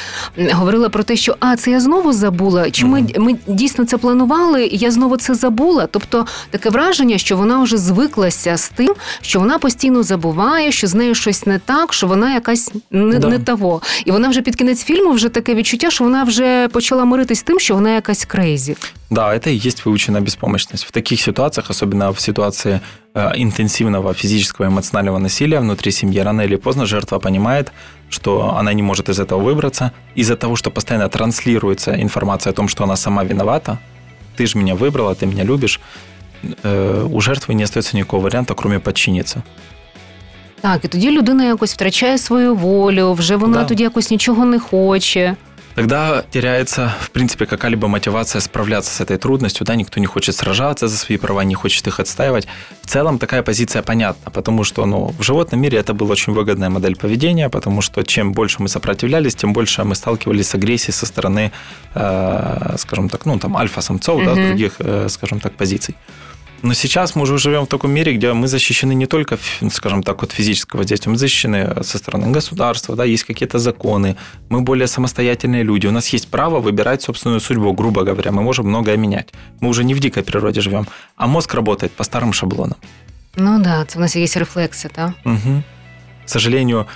говорила 0.52 0.88
про 0.88 1.02
те, 1.02 1.16
що 1.16 1.36
а 1.40 1.56
це 1.56 1.70
я 1.70 1.80
знову 1.80 2.12
забула. 2.12 2.70
Чи 2.70 2.86
ми, 2.86 3.06
ми 3.18 3.36
дійсно 3.46 3.84
це 3.84 3.96
планували? 3.98 4.64
і 4.66 4.76
Я 4.76 4.90
знову 4.90 5.16
це 5.16 5.34
забула. 5.34 5.86
Тобто 5.90 6.26
таке 6.50 6.70
враження, 6.70 7.18
що 7.18 7.36
вона 7.36 7.62
вже 7.62 7.76
звиклася 7.76 8.56
з 8.56 8.68
тим, 8.68 8.94
що 9.20 9.40
вона 9.40 9.58
постійно 9.58 10.02
забуває, 10.02 10.72
що 10.72 10.86
з 10.86 10.94
нею 10.94 11.14
щось 11.14 11.46
не 11.46 11.58
так, 11.58 11.92
що 11.92 12.06
вона 12.06 12.34
якась 12.34 12.72
не, 12.90 13.18
Да. 13.18 13.28
не 13.28 13.38
того. 13.38 13.82
І 14.04 14.10
вона 14.10 14.28
вже 14.28 14.42
під 14.42 14.56
кінець 14.56 14.84
фільму 14.84 15.12
вже 15.12 15.28
таке 15.28 15.54
відчуття, 15.54 15.90
що 15.90 16.04
вона 16.04 16.24
вже 16.24 16.68
почала 16.68 17.04
миритись 17.04 17.38
з 17.38 17.42
тим, 17.42 17.60
що 17.60 17.74
вона 17.74 17.90
якась 17.94 18.24
крейзі. 18.24 18.76
Да, 19.09 19.33
это 19.35 19.49
и 19.49 19.55
есть 19.67 19.85
выученная 19.85 20.21
беспомощность. 20.21 20.85
В 20.85 20.91
таких 20.91 21.21
ситуациях, 21.21 21.69
особенно 21.69 22.11
в 22.13 22.19
ситуации 22.19 22.79
э, 23.13 23.31
интенсивного 23.35 24.13
физического 24.13 24.65
и 24.65 24.69
эмоционального 24.69 25.19
насилия 25.19 25.59
внутри 25.59 25.91
семьи, 25.91 26.19
рано 26.23 26.41
или 26.41 26.55
поздно 26.57 26.85
жертва 26.85 27.19
понимает, 27.19 27.71
что 28.09 28.55
она 28.59 28.73
не 28.73 28.81
может 28.83 29.09
из 29.09 29.19
этого 29.19 29.39
выбраться. 29.41 29.91
Из-за 30.15 30.35
того, 30.35 30.55
что 30.55 30.71
постоянно 30.71 31.09
транслируется 31.09 32.01
информация 32.01 32.51
о 32.51 32.53
том, 32.53 32.67
что 32.67 32.83
она 32.83 32.95
сама 32.95 33.23
виновата, 33.23 33.77
ты 34.37 34.45
же 34.47 34.57
меня 34.57 34.75
выбрала, 34.75 35.15
ты 35.15 35.25
меня 35.25 35.43
любишь, 35.43 35.79
э, 36.63 37.07
у 37.11 37.21
жертвы 37.21 37.53
не 37.55 37.63
остается 37.63 37.97
никакого 37.97 38.23
варианта, 38.23 38.53
кроме 38.53 38.79
подчиниться. 38.79 39.43
Так, 40.61 40.85
і 40.85 40.87
тоді 40.87 41.11
людина 41.11 41.45
якось 41.45 41.73
втрачає 41.73 42.17
свою 42.17 42.55
волю, 42.55 43.13
вже 43.13 43.35
вона 43.35 43.57
Да. 43.57 43.63
тоді 43.65 43.83
якось 43.83 44.11
нічого 44.11 44.45
не 44.45 44.59
хоче. 44.59 45.35
тогда 45.80 46.24
теряется, 46.30 46.92
в 47.00 47.10
принципе, 47.10 47.46
какая-либо 47.46 47.88
мотивация 47.88 48.40
справляться 48.40 48.90
с 48.94 49.00
этой 49.00 49.16
трудностью, 49.16 49.64
да, 49.64 49.74
никто 49.76 49.98
не 49.98 50.04
хочет 50.06 50.36
сражаться 50.36 50.88
за 50.88 50.96
свои 50.98 51.16
права, 51.16 51.42
не 51.42 51.54
хочет 51.54 51.86
их 51.86 52.00
отстаивать. 52.00 52.46
В 52.82 52.86
целом 52.86 53.18
такая 53.18 53.42
позиция 53.42 53.82
понятна, 53.82 54.30
потому 54.30 54.62
что, 54.64 54.84
ну, 54.84 55.14
в 55.18 55.22
животном 55.22 55.62
мире 55.62 55.78
это 55.78 55.94
была 55.94 56.10
очень 56.10 56.34
выгодная 56.34 56.68
модель 56.68 56.96
поведения, 56.96 57.48
потому 57.48 57.80
что 57.80 58.02
чем 58.02 58.32
больше 58.32 58.62
мы 58.62 58.68
сопротивлялись, 58.68 59.34
тем 59.34 59.54
больше 59.54 59.82
мы 59.84 59.94
сталкивались 59.94 60.48
с 60.48 60.54
агрессией 60.54 60.92
со 60.92 61.06
стороны, 61.06 61.50
э, 61.94 62.76
скажем 62.76 63.08
так, 63.08 63.24
ну, 63.24 63.38
там, 63.38 63.56
альфа-самцов, 63.56 64.20
mm-hmm. 64.20 64.24
да, 64.26 64.34
с 64.34 64.48
других, 64.48 64.72
э, 64.80 65.08
скажем 65.08 65.40
так, 65.40 65.54
позиций. 65.54 65.94
Но 66.62 66.74
сейчас 66.74 67.16
мы 67.16 67.22
уже 67.22 67.38
живем 67.38 67.64
в 67.64 67.68
таком 67.68 67.90
мире, 67.90 68.14
где 68.14 68.32
мы 68.32 68.46
защищены 68.46 68.94
не 68.94 69.06
только, 69.06 69.38
скажем 69.70 70.02
так, 70.02 70.22
от 70.22 70.32
физического 70.32 70.78
воздействия, 70.78 71.10
мы 71.10 71.18
защищены 71.18 71.82
со 71.82 71.98
стороны 71.98 72.30
государства, 72.30 72.96
да, 72.96 73.04
есть 73.04 73.24
какие-то 73.24 73.58
законы, 73.58 74.16
мы 74.50 74.60
более 74.60 74.86
самостоятельные 74.86 75.62
люди, 75.62 75.86
у 75.86 75.92
нас 75.92 76.08
есть 76.08 76.28
право 76.28 76.60
выбирать 76.60 77.02
собственную 77.02 77.40
судьбу, 77.40 77.72
грубо 77.72 78.04
говоря, 78.04 78.30
мы 78.32 78.42
можем 78.42 78.66
многое 78.66 78.96
менять. 78.96 79.32
Мы 79.60 79.68
уже 79.68 79.84
не 79.84 79.94
в 79.94 80.00
дикой 80.00 80.22
природе 80.22 80.60
живем, 80.60 80.86
а 81.16 81.26
мозг 81.26 81.54
работает 81.54 81.92
по 81.92 82.04
старым 82.04 82.32
шаблонам. 82.32 82.76
Ну 83.36 83.62
да, 83.62 83.86
у 83.94 84.00
нас 84.00 84.16
есть 84.16 84.36
рефлексы, 84.36 84.90
да? 84.94 85.14
Угу. 85.24 85.62
К 86.26 86.28
сожалению, 86.28 86.86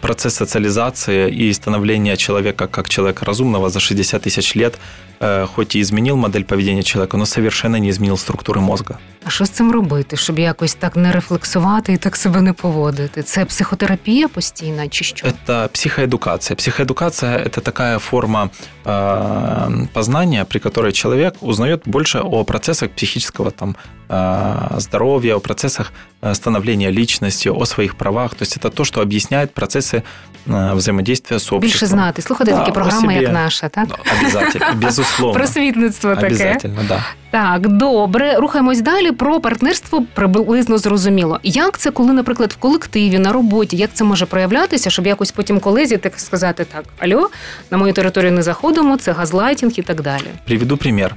процесс 0.00 0.34
социализации 0.34 1.28
и 1.30 1.52
становления 1.52 2.16
человека 2.16 2.66
как 2.66 2.88
человека 2.88 3.24
разумного 3.24 3.68
за 3.68 3.80
60 3.80 4.22
тысяч 4.26 4.54
лет 4.54 4.78
Э, 5.20 5.46
хоть 5.46 5.76
і 5.76 5.84
змінив 5.84 6.16
модель 6.16 6.42
поведіння 6.42 6.82
чоловіка, 6.82 7.16
але 7.16 7.26
совершенно 7.26 7.78
не 7.78 7.92
змінив 7.92 8.18
структури 8.18 8.60
мозга. 8.60 8.98
А 9.24 9.30
що 9.30 9.44
з 9.44 9.50
цим 9.50 9.72
робити, 9.72 10.16
щоб 10.16 10.38
якось 10.38 10.74
так 10.74 10.96
не 10.96 11.12
рефлексувати 11.12 11.92
і 11.92 11.96
так 11.96 12.16
себе 12.16 12.40
не 12.40 12.52
поводити? 12.52 13.22
Це 13.22 13.44
психотерапія 13.44 14.28
постійна 14.28 14.88
чи 14.88 15.04
що? 15.04 15.26
Это 15.26 15.68
психоэдукация. 15.68 16.56
Психоэдукация – 16.56 17.46
это 17.46 17.60
такая 17.60 17.98
форма 17.98 18.50
э, 18.84 19.86
познания, 19.92 20.44
при 20.44 20.60
которой 20.60 20.92
человек 20.92 21.34
узнает 21.40 21.82
больше 21.86 22.20
о 22.20 22.44
процессах 22.44 22.88
психического 22.90 23.50
там, 23.50 23.76
э, 24.08 24.80
здоровья, 24.80 25.34
о 25.36 25.40
процессах 25.40 25.92
э, 26.22 26.34
становления 26.34 26.92
личности, 26.92 27.48
о 27.48 27.64
своих 27.64 27.94
правах. 27.94 28.34
То 28.34 28.44
есть 28.44 28.56
это 28.56 28.70
то, 28.70 28.84
что 28.84 29.00
объясняет 29.00 29.49
процессы 29.53 30.03
э, 30.47 30.73
взаимодействия 30.75 31.39
с 31.39 31.43
обществом. 31.43 31.59
Більше 31.59 31.85
знати. 31.85 32.21
Слухати 32.21 32.51
да, 32.51 32.57
такі 32.59 32.71
програми, 32.71 33.15
як 33.15 33.33
наша, 33.33 33.69
так? 33.69 33.87
Обязательно, 34.21 34.65
безусловно. 34.81 35.33
Просвітництво 35.39 36.15
таке. 36.15 36.27
Обязательно, 36.27 36.81
да. 36.87 37.03
Так, 37.31 37.67
добре. 37.67 38.35
Рухаємось 38.35 38.81
далі. 38.81 39.11
Про 39.11 39.39
партнерство 39.39 40.03
приблизно 40.13 40.77
зрозуміло. 40.77 41.39
Як 41.43 41.77
це, 41.77 41.91
коли, 41.91 42.13
наприклад, 42.13 42.51
в 42.53 42.55
колективі, 42.55 43.19
на 43.19 43.31
роботі, 43.31 43.77
як 43.77 43.89
це 43.93 44.03
може 44.03 44.25
проявлятися, 44.25 44.89
щоб 44.89 45.07
якось 45.07 45.31
потім 45.31 45.59
колезі 45.59 45.97
так 45.97 46.19
сказати 46.19 46.65
так: 46.65 46.83
Альо, 46.99 47.29
на 47.71 47.77
мою 47.77 47.93
територію 47.93 48.31
не 48.31 48.41
заходимо, 48.41 48.97
це 48.97 49.11
газлайтінг 49.11 49.71
і 49.75 49.81
так 49.81 50.01
далі. 50.01 50.27
Приведу 50.45 50.77
пример. 50.77 51.15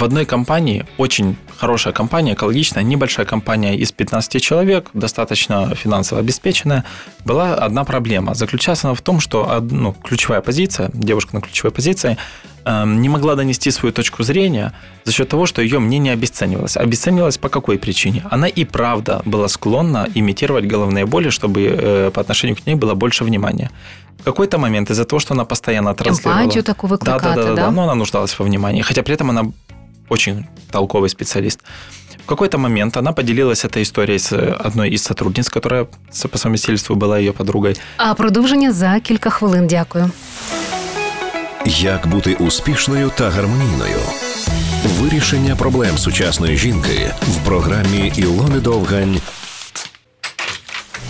В 0.00 0.04
одной 0.04 0.24
компании, 0.24 0.86
очень 0.96 1.36
хорошая 1.58 1.92
компания, 1.92 2.32
экологичная, 2.32 2.82
небольшая 2.82 3.26
компания 3.26 3.76
из 3.76 3.92
15 3.92 4.42
человек, 4.42 4.88
достаточно 4.94 5.74
финансово 5.74 6.22
обеспеченная, 6.22 6.86
была 7.26 7.54
одна 7.54 7.84
проблема. 7.84 8.32
Заключалась 8.32 8.82
она 8.82 8.94
в 8.94 9.02
том, 9.02 9.20
что 9.20 9.60
ну, 9.60 9.92
ключевая 9.92 10.40
позиция, 10.40 10.90
девушка 10.94 11.34
на 11.36 11.42
ключевой 11.42 11.70
позиции, 11.70 12.16
эм, 12.64 13.02
не 13.02 13.10
могла 13.10 13.34
донести 13.34 13.70
свою 13.70 13.92
точку 13.92 14.22
зрения 14.22 14.72
за 15.04 15.12
счет 15.12 15.28
того, 15.28 15.44
что 15.44 15.60
ее 15.60 15.80
мнение 15.80 16.14
обесценивалось. 16.14 16.78
Обесценивалось 16.78 17.36
по 17.36 17.50
какой 17.50 17.78
причине? 17.78 18.24
Она 18.30 18.46
и 18.48 18.64
правда 18.64 19.20
была 19.26 19.48
склонна 19.48 20.08
имитировать 20.14 20.64
головные 20.64 21.04
боли, 21.04 21.28
чтобы 21.28 21.60
э, 21.60 22.10
по 22.10 22.22
отношению 22.22 22.56
к 22.56 22.66
ней 22.66 22.74
было 22.74 22.94
больше 22.94 23.24
внимания. 23.24 23.70
В 24.20 24.22
какой-то 24.22 24.56
момент 24.56 24.90
из-за 24.90 25.04
того, 25.04 25.20
что 25.20 25.34
она 25.34 25.44
постоянно 25.44 25.94
транслировала... 25.94 26.44
Эмпатию 26.44 26.64
такую 26.64 26.98
да, 26.98 27.18
да, 27.18 27.34
да, 27.34 27.44
да, 27.44 27.54
да, 27.54 27.70
но 27.70 27.82
она 27.82 27.94
нуждалась 27.94 28.38
во 28.38 28.46
внимании. 28.46 28.80
Хотя 28.80 29.02
при 29.02 29.12
этом 29.12 29.28
она 29.28 29.52
очень 30.09 30.45
толковый 30.71 31.09
специалист. 31.09 31.59
В 32.25 32.27
какой-то 32.27 32.57
момент 32.57 32.97
она 32.97 33.11
поделилась 33.11 33.65
этой 33.65 33.83
историей 33.83 34.17
с 34.19 34.33
одной 34.65 34.89
из 34.89 35.03
сотрудниц, 35.03 35.49
которая 35.49 35.87
по 36.31 36.37
совместительству 36.37 36.95
была 36.95 37.19
ее 37.19 37.33
подругой. 37.33 37.77
А 37.97 38.13
продовження 38.13 38.71
за 38.71 38.99
кілька 38.99 39.29
хвилин. 39.29 39.67
Дякую. 39.67 40.11
Як 41.65 42.07
бути 42.07 42.33
успішною 42.35 43.11
та 43.15 43.29
гармонійною? 43.29 43.99
Вирішення 44.99 45.55
проблем 45.55 45.97
сучасної 45.97 46.57
жінки 46.57 47.11
в 47.21 47.45
програмі 47.45 48.11
Ілони 48.15 48.59
Довгань 48.59 49.21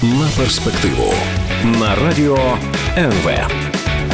на 0.01 0.27
перспективу 0.37 1.13
на 1.63 1.95
радіо 1.95 2.57
НВ. 2.97 3.68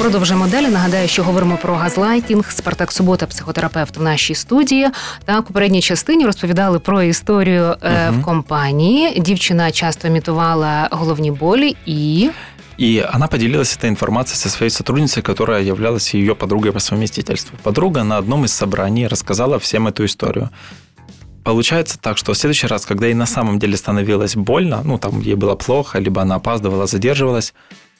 Продовжуємо 0.05 0.47
далі. 0.47 0.67
Нагадаю, 0.67 1.07
що 1.07 1.23
говоримо 1.23 1.57
про 1.57 1.75
газлайтінг. 1.75 2.51
Спартак 2.51 2.91
Субота, 2.91 3.25
психотерапевт 3.25 3.97
в 3.97 4.01
нашій 4.01 4.35
студії. 4.35 4.89
Так, 5.25 5.39
у 5.39 5.43
попередній 5.43 5.81
частині 5.81 6.25
розповідали 6.25 6.79
про 6.79 7.03
історію 7.03 7.63
угу. 7.63 8.19
в 8.19 8.23
компанії. 8.23 9.19
Дівчина 9.19 9.71
часто 9.71 10.07
імітувала 10.07 10.87
головні 10.91 11.31
болі 11.31 11.75
і. 11.85 12.29
И 12.79 13.05
она 13.13 13.27
поделилась 13.27 13.77
этой 13.77 13.89
информацией 13.89 14.37
со 14.37 14.49
своей 14.49 14.71
сотрудницей, 14.71 15.21
которая 15.21 15.61
являлась 15.61 16.15
ее 16.15 16.33
подругой 16.33 16.71
по 16.71 16.79
совместительству. 16.79 17.57
Подруга 17.63 18.03
на 18.03 18.17
одном 18.17 18.43
из 18.45 18.53
собраний 18.53 19.07
рассказала 19.07 19.57
всем 19.57 19.87
эту 19.87 20.03
историю. 20.05 20.49
Получается 21.43 21.97
так, 22.01 22.17
что 22.17 22.33
в 22.33 22.37
следующий 22.37 22.67
раз, 22.67 22.85
когда 22.85 23.05
ей 23.05 23.13
на 23.13 23.25
самом 23.25 23.59
деле 23.59 23.77
становилось 23.77 24.35
больно, 24.35 24.81
ну, 24.83 24.97
там 24.97 25.21
ей 25.21 25.35
было 25.35 25.55
плохо, 25.55 25.99
либо 25.99 26.21
она 26.21 26.35
опаздывала, 26.35 26.87
задерживалась, 26.87 27.53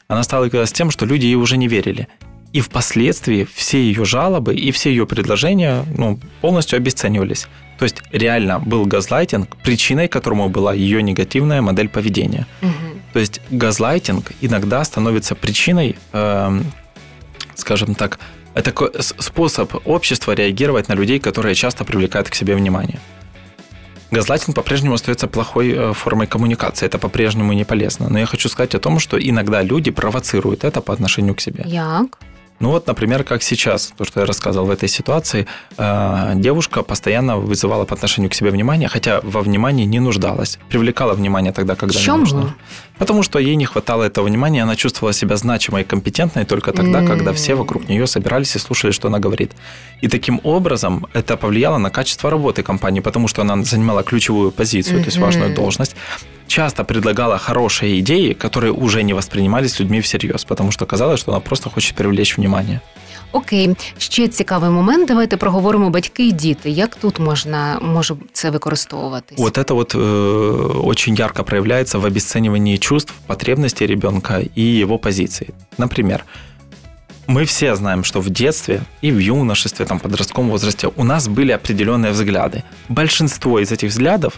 она 0.08 0.22
сталкивалась 0.22 0.70
с 0.70 0.72
тем, 0.72 0.90
что 0.90 1.06
люди 1.06 1.26
ей 1.26 1.34
уже 1.34 1.56
не 1.56 1.68
верили. 1.68 2.08
И 2.52 2.60
впоследствии 2.60 3.46
все 3.52 3.78
ее 3.78 4.04
жалобы 4.04 4.54
и 4.54 4.70
все 4.70 4.90
ее 4.90 5.06
предложения 5.06 5.84
ну, 5.96 6.18
полностью 6.40 6.76
обесценивались. 6.76 7.48
То 7.78 7.84
есть 7.84 7.96
реально 8.12 8.58
был 8.58 8.86
газлайтинг, 8.86 9.56
причиной 9.56 10.08
которому 10.08 10.48
была 10.48 10.72
ее 10.72 11.02
негативная 11.02 11.60
модель 11.60 11.88
поведения. 11.88 12.46
Угу. 12.62 12.70
То 13.12 13.18
есть 13.18 13.40
газлайтинг 13.50 14.32
иногда 14.40 14.82
становится 14.84 15.34
причиной, 15.34 15.96
э, 16.12 16.60
скажем 17.54 17.94
так, 17.94 18.18
это 18.54 18.72
способ 19.00 19.74
общества 19.86 20.32
реагировать 20.32 20.88
на 20.88 20.94
людей, 20.94 21.18
которые 21.18 21.54
часто 21.54 21.84
привлекают 21.84 22.30
к 22.30 22.34
себе 22.34 22.54
внимание. 22.54 22.98
Газлайтинг 24.10 24.54
по-прежнему 24.54 24.94
остается 24.94 25.26
плохой 25.26 25.72
э, 25.72 25.92
формой 25.92 26.26
коммуникации. 26.26 26.86
Это 26.86 26.98
по-прежнему 26.98 27.52
не 27.52 27.64
полезно. 27.64 28.08
Но 28.08 28.18
я 28.18 28.26
хочу 28.26 28.48
сказать 28.48 28.74
о 28.74 28.78
том, 28.78 28.98
что 29.00 29.18
иногда 29.18 29.62
люди 29.62 29.90
провоцируют 29.90 30.64
это 30.64 30.80
по 30.80 30.92
отношению 30.92 31.34
к 31.34 31.40
себе. 31.40 31.64
Як? 31.66 32.18
Ну 32.58 32.70
вот, 32.70 32.86
например, 32.86 33.22
как 33.24 33.42
сейчас, 33.42 33.92
то, 33.96 34.04
что 34.04 34.20
я 34.20 34.26
рассказывал 34.26 34.66
в 34.66 34.70
этой 34.70 34.88
ситуации, 34.88 35.46
э, 35.76 36.32
девушка 36.34 36.82
постоянно 36.82 37.36
вызывала 37.36 37.84
по 37.84 37.94
отношению 37.94 38.30
к 38.30 38.34
себе 38.34 38.50
внимание, 38.50 38.88
хотя 38.88 39.20
во 39.22 39.40
внимании 39.40 39.84
не 39.84 40.00
нуждалась. 40.00 40.58
Привлекала 40.70 41.14
внимание 41.14 41.52
тогда, 41.52 41.74
когда 41.74 41.98
Чем 41.98 42.14
не 42.14 42.20
нужно. 42.20 42.54
Потому 42.98 43.22
что 43.22 43.38
ей 43.38 43.56
не 43.56 43.66
хватало 43.66 44.04
этого 44.04 44.26
внимания, 44.26 44.62
она 44.62 44.74
чувствовала 44.74 45.12
себя 45.12 45.36
значимой 45.36 45.82
и 45.82 45.84
компетентной 45.84 46.46
только 46.46 46.72
тогда, 46.72 47.02
mm. 47.02 47.06
когда 47.06 47.32
все 47.32 47.54
вокруг 47.54 47.88
нее 47.88 48.06
собирались 48.06 48.56
и 48.56 48.58
слушали, 48.58 48.92
что 48.92 49.08
она 49.08 49.18
говорит. 49.18 49.52
И 50.00 50.08
таким 50.08 50.40
образом 50.42 51.06
это 51.12 51.36
повлияло 51.36 51.78
на 51.78 51.90
качество 51.90 52.30
работы 52.30 52.62
компании, 52.62 53.00
потому 53.00 53.28
что 53.28 53.42
она 53.42 53.62
занимала 53.64 54.02
ключевую 54.02 54.50
позицию, 54.50 54.98
mm-hmm. 54.98 55.02
то 55.02 55.06
есть 55.06 55.18
важную 55.18 55.54
должность 55.54 55.96
часто 56.47 56.83
предлагала 56.83 57.37
хорошие 57.37 57.99
идеи, 57.99 58.33
которые 58.33 58.71
уже 58.73 59.03
не 59.03 59.13
воспринимались 59.13 59.79
людьми 59.79 60.01
всерьез, 60.01 60.43
потому 60.43 60.71
что 60.71 60.85
казалось, 60.85 61.19
что 61.19 61.31
она 61.31 61.39
просто 61.39 61.69
хочет 61.69 61.95
привлечь 61.95 62.37
внимание. 62.37 62.81
Окей, 63.31 63.75
ще 63.97 64.27
цікавий 64.27 64.69
момент. 64.69 65.07
Давайте 65.07 65.37
проговоримо 65.37 65.89
батьки 65.89 66.27
і 66.27 66.31
діти. 66.31 66.69
Як 66.69 66.95
тут 66.95 67.19
можна 67.19 67.79
може 67.81 68.15
це 68.33 68.49
використовуватись? 68.49 69.37
Вот 69.39 69.57
это 69.57 69.73
вот 69.73 69.95
э, 69.95 70.87
очень 70.87 71.15
ярко 71.15 71.43
проявляется 71.43 71.99
в 71.99 72.05
обесценивании 72.05 72.77
чувств, 72.77 73.13
потребностей 73.27 73.87
ребенка 73.87 74.41
и 74.57 74.81
его 74.83 74.97
позиции. 74.97 75.47
Например, 75.77 76.25
мы 77.27 77.45
все 77.45 77.75
знаем, 77.75 78.03
что 78.03 78.19
в 78.19 78.29
детстве 78.29 78.81
и 79.03 79.11
в 79.11 79.19
юношестве, 79.19 79.85
там, 79.85 79.99
подростковом 79.99 80.49
возрасте 80.49 80.89
у 80.97 81.03
нас 81.03 81.27
были 81.27 81.53
определенные 81.53 82.11
взгляды. 82.11 82.63
Большинство 82.89 83.59
из 83.59 83.71
этих 83.71 83.89
взглядов 83.89 84.33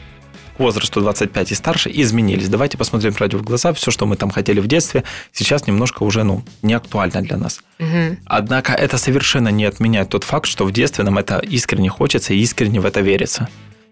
возрасту 0.59 1.01
25 1.01 1.53
и 1.53 1.55
старше 1.55 1.91
изменились. 1.93 2.49
Давайте 2.49 2.79
посмотрим 2.79 3.15
правде 3.15 3.37
в 3.37 3.43
глаза. 3.43 3.73
Все, 3.73 3.91
что 3.91 4.07
мы 4.07 4.17
там 4.17 4.31
хотели 4.31 4.61
в 4.61 4.67
детстве, 4.67 5.05
сейчас 5.33 5.67
немножко 5.67 6.03
уже 6.03 6.25
ну, 6.25 6.43
не 6.63 6.75
актуально 6.75 7.23
для 7.23 7.37
нас. 7.37 7.61
Угу. 7.79 8.17
Однако 8.27 8.73
это 8.73 8.99
совершенно 8.99 9.49
не 9.49 9.65
отменяет 9.65 10.09
тот 10.09 10.25
факт, 10.25 10.47
что 10.47 10.65
в 10.65 10.73
детстве 10.73 11.05
нам 11.05 11.19
это 11.19 11.39
искренне 11.39 11.89
хочется 11.89 12.35
и 12.35 12.39
искренне 12.39 12.81
в 12.81 12.87
это 12.87 13.01
верится. 13.01 13.49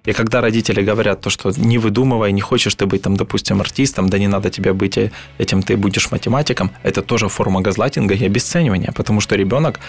И 0.07 0.13
когда 0.13 0.41
родители 0.41 0.83
говорят 0.83 1.21
то, 1.21 1.31
что 1.31 1.53
не 1.57 1.79
выдумывай, 1.79 2.33
не 2.33 2.41
хочешь 2.41 2.75
ты 2.75 2.87
быть 2.87 3.03
там, 3.03 3.17
допустим, 3.17 3.61
артистом, 3.61 4.09
да 4.09 4.19
не 4.19 4.29
надо 4.29 4.51
тебе 4.51 4.73
быть 4.73 4.99
этим, 5.39 5.63
ты 5.63 5.77
будешь 5.77 6.13
математиком, 6.13 6.71
это 6.85 7.03
тоже 7.03 7.29
форма 7.29 7.61
газлайтинга 7.61 8.15
и 8.15 8.25
обесценивания, 8.25 8.93
потому 8.93 9.21
что 9.21 9.35
ребенок 9.35 9.81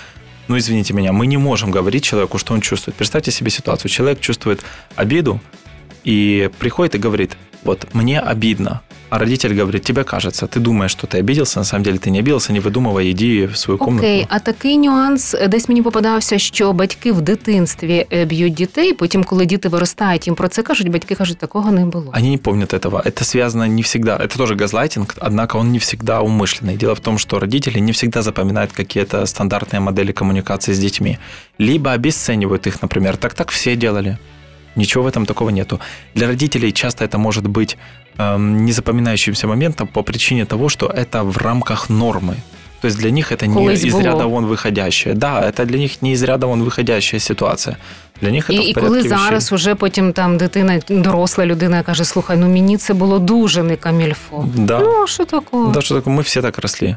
ну, 0.48 0.58
извините 0.58 0.94
меня, 0.94 1.12
мы 1.12 1.28
не 1.28 1.38
можем 1.38 1.72
говорить 1.72 2.06
человеку, 2.06 2.38
что 2.38 2.54
он 2.54 2.62
чувствует. 2.62 2.96
Представьте 2.96 3.32
себе 3.32 3.50
ситуацию. 3.50 3.92
Человек 3.92 4.22
чувствует 4.22 4.62
обиду, 4.96 5.42
и 6.07 6.51
приходит 6.59 6.95
и 6.95 6.99
говорит, 6.99 7.37
вот 7.65 7.95
мне 7.95 8.21
обидно, 8.21 8.83
а 9.13 9.19
родитель 9.19 9.55
говорит, 9.55 9.85
тебе 9.85 10.05
кажется, 10.05 10.47
ты 10.47 10.59
думаешь, 10.59 10.91
что 10.91 11.07
ты 11.07 11.19
обиделся, 11.19 11.59
на 11.59 11.65
самом 11.65 11.85
деле 11.85 11.99
ты 11.99 12.09
не 12.11 12.21
обиделся, 12.21 12.51
не 12.51 12.61
видумывай, 12.61 13.11
иди 13.11 13.45
в 13.47 13.59
свою 13.59 13.77
комнату. 13.77 14.07
Окей, 14.07 14.27
а 14.31 14.39
такий 14.39 14.79
нюанс 14.79 15.37
десь 15.49 15.69
мені 15.69 15.83
попадався, 15.83 16.39
що 16.39 16.73
батьки 16.73 17.13
в 17.13 17.21
дитинстві 17.21 18.07
е, 18.13 18.25
б'ють 18.25 18.55
дітей. 18.55 18.93
Потім, 18.93 19.25
коли 19.25 19.47
діти 19.47 19.69
виростають, 19.69 20.27
їм 20.27 20.37
про 20.37 20.49
це 20.49 20.63
кажуть, 20.63 20.89
батьки 20.89 21.15
кажуть, 21.15 21.39
такого 21.39 21.73
не 21.73 21.87
було. 21.87 22.13
Они 22.17 22.31
не 22.31 22.39
помнят 22.39 22.75
этого. 22.75 23.03
Это 23.07 23.25
связано 23.25 23.69
не 23.69 23.83
всегда. 23.83 24.17
Это 24.17 24.39
тоже 24.39 24.55
газлайтинг, 24.55 25.15
однако 25.21 25.59
он 25.59 25.73
не 25.73 25.79
всегда 25.79 26.23
умышленный. 26.23 26.77
Дело 26.77 26.95
в 26.95 27.01
том, 27.01 27.19
что 27.19 27.39
родители 27.39 27.81
не 27.81 27.93
всегда 27.93 28.23
запоминают 28.23 28.73
какие-то 28.73 29.27
стандартные 29.27 29.81
модели 29.81 30.13
коммуникации 30.13 30.73
с 30.73 30.79
детьми. 30.79 31.19
Либо 31.59 31.93
обесценивают 31.93 32.67
их, 32.67 32.83
например. 32.83 33.17
Так 33.17 33.35
так 33.35 33.51
все 33.51 33.77
делали. 33.77 34.17
Ничего 34.77 35.05
в 35.05 35.07
этом 35.07 35.27
такого 35.27 35.51
нету. 35.51 35.81
Для 36.15 36.27
родителей 36.27 36.73
часто 36.73 37.05
это 37.05 37.19
может 37.19 37.45
быть 37.47 37.77
эм, 38.19 38.65
незапоминающимся 38.65 39.47
моментом 39.47 39.87
по 39.87 40.03
причине 40.03 40.45
того, 40.47 40.69
что 40.69 40.87
это 40.87 41.23
в 41.25 41.37
рамках 41.39 41.91
нормы. 41.91 42.35
То 42.81 42.89
есть 42.89 42.99
для 42.99 43.11
них 43.11 43.33
это 43.33 43.47
не 43.47 43.55
Колись 43.55 43.85
из 43.85 43.93
було. 43.93 44.05
ряда 44.05 44.27
вон 44.27 44.47
выходящее. 44.47 45.15
Да, 45.15 45.41
это 45.51 45.65
для 45.67 45.79
них 45.79 46.03
не 46.03 46.13
из 46.13 46.23
ряда 46.23 46.47
вон 46.47 46.63
выходящая 46.65 47.21
ситуация. 47.21 47.77
Для 48.21 48.31
них 48.31 48.51
это 48.51 48.55
І, 48.55 48.59
в 48.59 48.69
і 48.71 48.73
порядке 48.73 48.81
коли 48.81 49.03
вещей. 49.03 49.19
зараз 49.19 49.53
уже 49.53 49.75
потім 49.75 50.13
там 50.13 50.37
дитина, 50.39 50.81
доросла 50.89 51.47
людина 51.47 51.83
каже: 51.83 52.05
слухай, 52.05 52.37
ну 52.37 52.49
мені 52.49 52.77
це 52.77 52.95
було 52.95 53.19
дуже 53.19 53.63
не 53.63 53.77
камільфо. 53.77 54.45
Да. 54.57 54.79
Ну, 54.81 55.03
а 55.05 55.07
що 55.07 55.25
такого? 55.25 55.73
Да, 55.73 55.81
что 55.81 55.95
такое? 55.95 56.15
Мы 56.17 56.23
все 56.23 56.43
так 56.43 56.59
росли. 56.59 56.97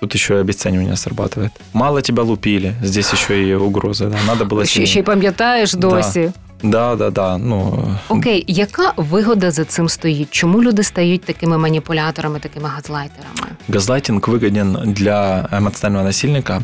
Тут 0.00 0.14
еще 0.14 0.34
и 0.34 0.38
обесценивание 0.40 0.96
срабатывает. 0.96 1.50
Мало 1.72 2.02
тебя 2.02 2.22
лупили, 2.22 2.74
здесь 2.82 3.12
еще 3.12 3.48
и 3.48 3.54
угрозы. 3.56 4.06
Да. 4.10 4.16
Надо 4.26 4.44
было 4.44 4.64
Ще, 4.64 4.72
сильнее. 4.74 4.86
ще 4.86 5.00
й 5.00 5.02
пам'ятаєш 5.02 5.74
досі. 5.74 6.20
Да, 6.20 6.32
да, 6.62 7.10
да. 7.10 7.38
Ну, 7.38 7.84
Окей, 8.08 8.44
яка 8.48 8.92
вигода 8.96 9.50
за 9.50 9.64
цим 9.64 9.88
стоїть? 9.88 10.28
Чому 10.30 10.62
люди 10.62 10.82
стають 10.82 11.22
такими 11.24 11.58
маніпуляторами, 11.58 12.38
такими 12.38 12.68
газлайтерами? 12.68 13.56
газлайтинг 13.68 14.28
выгоден 14.28 14.92
для 14.92 15.48
эмоционального 15.52 16.04
насильника 16.04 16.62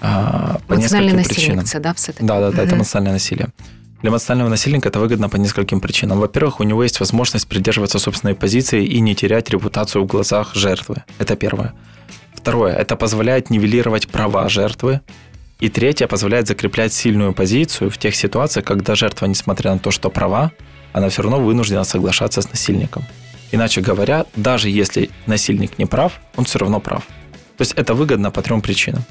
а, 0.00 0.08
по 0.66 0.74
Емоціональний 0.74 1.12
нескольким 1.12 1.16
насильник 1.16 1.28
причинам. 1.28 1.64
це, 1.64 1.80
да, 1.80 1.90
все 1.92 2.12
таки? 2.12 2.24
Да, 2.26 2.40
да, 2.40 2.50
да, 2.50 2.62
это 2.62 2.66
Мгм. 2.66 2.74
эмоциональное 2.76 3.12
насилие. 3.12 3.46
Для 4.02 4.10
эмоционального 4.10 4.50
насильника 4.50 4.88
это 4.88 5.00
выгодно 5.00 5.28
по 5.28 5.38
нескольким 5.38 5.80
причинам. 5.80 6.18
Во-первых, 6.20 6.60
у 6.60 6.64
него 6.64 6.84
есть 6.84 7.00
возможность 7.00 7.48
придерживаться 7.48 7.98
собственной 7.98 8.34
позиции 8.34 8.84
и 8.96 9.00
не 9.00 9.14
терять 9.14 9.50
репутацию 9.50 10.04
в 10.04 10.06
глазах 10.06 10.54
жертвы. 10.56 10.96
Это 11.18 11.36
первое. 11.36 11.72
Второе, 12.34 12.74
это 12.76 12.96
позволяет 12.96 13.50
нивелировать 13.50 14.08
права 14.08 14.48
жертвы. 14.48 15.00
и 15.61 15.69
третье, 15.69 16.07
позволяет 16.07 16.47
закреплять 16.47 16.91
сильную 16.91 17.33
позицию 17.33 17.91
в 17.91 17.97
тех 17.99 18.15
ситуациях, 18.15 18.65
когда 18.65 18.95
жертва, 18.95 19.27
несмотря 19.27 19.73
на 19.73 19.79
то, 19.79 19.91
что 19.91 20.09
права, 20.09 20.51
она 20.91 21.07
все 21.09 21.21
равно 21.21 21.39
вынуждена 21.39 21.83
соглашаться 21.83 22.41
с 22.41 22.49
насильником. 22.49 23.05
Иначе 23.51 23.81
говоря, 23.81 24.25
даже 24.35 24.69
если 24.69 25.11
насильник 25.27 25.77
не 25.77 25.85
прав, 25.85 26.19
он 26.35 26.45
все 26.45 26.57
равно 26.57 26.79
прав. 26.79 27.05
То 27.57 27.61
есть 27.61 27.73
это 27.73 27.93
выгодно 27.93 28.31
по 28.31 28.41
трем 28.41 28.61
причинам. 28.61 29.03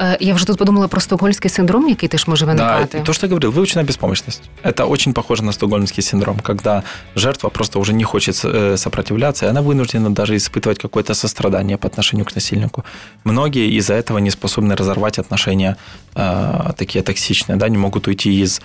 Е, 0.00 0.16
Я 0.20 0.34
вже 0.34 0.46
тут 0.46 0.58
подумала 0.58 0.88
про 0.88 1.00
стокгольмський 1.00 1.50
синдром, 1.50 1.88
який 1.88 2.08
теж 2.08 2.26
може 2.26 2.46
Да, 2.46 2.52
виникати. 2.52 2.98
и 2.98 3.02
то, 3.02 3.12
что 3.12 3.26
я 3.26 3.30
говорил, 3.30 3.50
выученная 3.52 3.84
беспомощность. 3.86 4.42
Это 4.64 4.84
очень 4.84 5.12
похоже 5.12 5.42
на 5.42 5.52
стокгольмский 5.52 6.02
синдром, 6.02 6.38
когда 6.40 6.82
жертва 7.16 7.50
просто 7.50 7.78
уже 7.78 7.92
не 7.92 8.04
хочет 8.04 8.44
э, 8.44 8.76
сопротивляться, 8.76 9.46
и 9.46 9.48
она 9.48 9.62
вынуждена 9.62 10.10
даже 10.10 10.34
испытывать 10.36 10.78
какое-то 10.78 11.14
сострадание 11.14 11.76
по 11.76 11.86
отношению 11.88 12.26
к 12.26 12.34
насильнику. 12.34 12.84
Многие 13.24 13.78
из-за 13.78 13.94
этого 13.94 14.18
не 14.18 14.30
способны 14.30 14.76
разорвать 14.76 15.18
отношения 15.18 15.76
э, 16.14 16.72
такие 16.76 17.02
токсичные, 17.02 17.56
да, 17.58 17.68
не 17.68 17.78
могут 17.78 18.06
уйти 18.08 18.42
из 18.44 18.60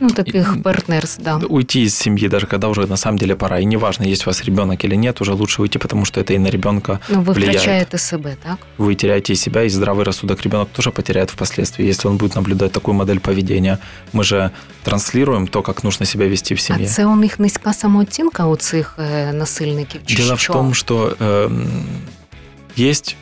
Ну, 0.00 0.10
таких 0.10 0.62
партнерств, 0.62 1.22
да. 1.24 1.40
уйти 1.48 1.82
из 1.84 1.94
семьи, 1.98 2.28
даже 2.28 2.46
когда 2.46 2.68
уже 2.68 2.86
на 2.86 2.96
самом 2.96 3.18
деле 3.18 3.34
пора. 3.34 3.60
И 3.60 3.64
неважно, 3.64 4.04
есть 4.04 4.26
у 4.26 4.30
вас 4.30 4.44
ребенок 4.44 4.84
или 4.84 4.94
нет, 4.96 5.20
уже 5.22 5.32
лучше 5.32 5.62
уйти, 5.62 5.78
потому 5.78 6.04
что 6.04 6.20
это 6.20 6.34
и 6.34 6.38
на 6.38 6.50
ребенка 6.50 6.98
Ну, 7.08 7.22
ви 7.22 7.32
влияет. 7.32 7.56
втрачаєте 7.56 7.98
себе, 7.98 8.36
так? 8.44 8.58
Вы 8.78 8.94
теряете 8.94 9.32
и 9.32 9.36
себя, 9.36 9.62
и 9.62 9.68
здравый 9.68 10.04
рассудок 10.04 10.42
ребенок 10.42 10.68
тоже 10.72 10.90
потеряет 10.90 11.30
впоследствии, 11.30 11.86
если 11.88 12.08
он 12.10 12.16
будет 12.18 12.34
наблюдать 12.36 12.72
такую 12.72 12.94
модель 12.94 13.18
поведения. 13.20 13.78
Мы 14.12 14.22
же 14.24 14.50
транслируем 14.82 15.46
то, 15.46 15.62
как 15.62 15.84
нужно 15.84 16.06
себя 16.06 16.28
вести 16.28 16.54
в 16.54 16.58
А 16.58 16.60
семье. 16.60 16.86
це 16.86 17.06
у 17.06 17.16
них 17.16 17.38
низька 17.40 17.72
самооцінка 17.72 18.46
у 18.46 18.56
цих 18.56 18.96
е, 18.98 19.32
насильників? 19.32 20.00
Чи 20.06 20.16
Дело 20.16 20.36
що? 20.36 20.52
в 20.52 20.56
том, 20.56 20.74
что 20.74 21.16
эм, 21.20 21.66
есть 22.78 23.16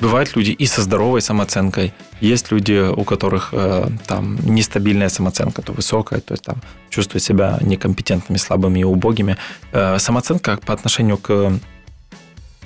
бывают 0.00 0.36
люди 0.36 0.50
и 0.50 0.66
со 0.66 0.82
здоровой 0.82 1.20
самооценкой, 1.20 1.92
есть 2.22 2.52
люди, 2.52 2.90
у 2.96 3.04
которых 3.04 3.48
э, 3.52 3.88
там 4.06 4.38
нестабильная 4.42 5.08
самооценка, 5.08 5.62
то 5.62 5.72
высокая, 5.72 6.20
то 6.20 6.34
есть 6.34 6.44
там 6.44 6.56
чувствуют 6.90 7.22
себя 7.22 7.58
некомпетентными, 7.60 8.38
слабыми 8.38 8.80
и 8.80 8.84
убогими. 8.84 9.36
Э, 9.72 9.98
самооценка 9.98 10.58
по 10.66 10.72
отношению 10.72 11.16
к 11.18 11.52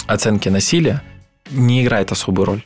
оценке 0.07 0.51
насилия 0.51 1.01
не 1.51 1.83
играет 1.83 2.13
особую 2.13 2.47
роль. 2.47 2.61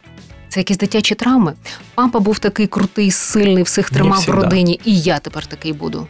Це 0.48 0.60
якісь 0.60 0.78
дитячі 0.78 1.14
травми. 1.14 1.54
Папа 1.94 2.20
був 2.20 2.38
такий 2.38 2.66
крутий, 2.66 3.10
сильний, 3.10 3.62
всіх 3.62 3.92
Не 3.92 3.98
тримав 3.98 4.18
в 4.18 4.22
всегда. 4.22 4.40
родині, 4.42 4.80
і 4.84 5.00
я 5.00 5.18
тепер 5.18 5.46
такий 5.46 5.72
буду. 5.72 6.06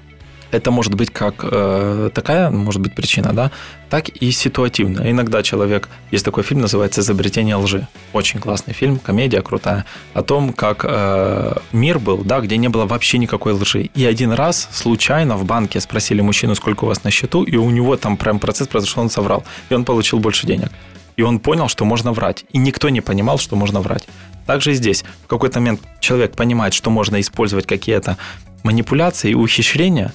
Это 0.51 0.71
может 0.71 0.95
быть 0.95 1.11
как 1.11 1.35
э, 1.43 2.09
такая, 2.13 2.49
может 2.49 2.81
быть, 2.81 2.95
причина, 2.95 3.33
да, 3.33 3.51
так 3.89 4.09
и 4.09 4.31
ситуативно. 4.31 5.09
Иногда 5.09 5.43
человек, 5.43 5.89
есть 6.11 6.25
такой 6.25 6.43
фильм, 6.43 6.61
называется 6.61 7.01
«Изобретение 7.01 7.55
лжи». 7.55 7.87
Очень 8.13 8.39
классный 8.39 8.73
фильм, 8.73 8.97
комедия 8.97 9.41
крутая, 9.41 9.85
о 10.13 10.23
том, 10.23 10.53
как 10.53 10.85
э, 10.87 11.53
мир 11.71 11.99
был, 11.99 12.17
да, 12.23 12.39
где 12.39 12.57
не 12.57 12.67
было 12.67 12.85
вообще 12.85 13.19
никакой 13.19 13.53
лжи. 13.53 13.89
И 13.93 14.05
один 14.05 14.31
раз 14.31 14.69
случайно 14.71 15.37
в 15.37 15.45
банке 15.45 15.79
спросили 15.79 16.21
мужчину, 16.21 16.55
сколько 16.55 16.85
у 16.85 16.87
вас 16.87 17.03
на 17.03 17.11
счету, 17.11 17.43
и 17.43 17.55
у 17.55 17.69
него 17.69 17.95
там 17.95 18.17
прям 18.17 18.39
процесс 18.39 18.67
произошел, 18.67 19.03
он 19.03 19.09
соврал, 19.09 19.43
и 19.69 19.75
он 19.75 19.85
получил 19.85 20.19
больше 20.19 20.47
денег. 20.47 20.71
И 21.15 21.21
он 21.21 21.39
понял, 21.39 21.67
что 21.67 21.85
можно 21.85 22.11
врать. 22.11 22.45
И 22.53 22.57
никто 22.57 22.89
не 22.89 23.01
понимал, 23.01 23.37
что 23.37 23.55
можно 23.55 23.81
врать. 23.81 24.07
Также 24.47 24.71
и 24.71 24.73
здесь. 24.73 25.03
В 25.25 25.27
какой-то 25.27 25.59
момент 25.59 25.81
человек 25.99 26.35
понимает, 26.35 26.73
что 26.73 26.89
можно 26.89 27.19
использовать 27.19 27.67
какие-то 27.67 28.17
манипуляции 28.63 29.31
и 29.31 29.35
ухищрения, 29.35 30.11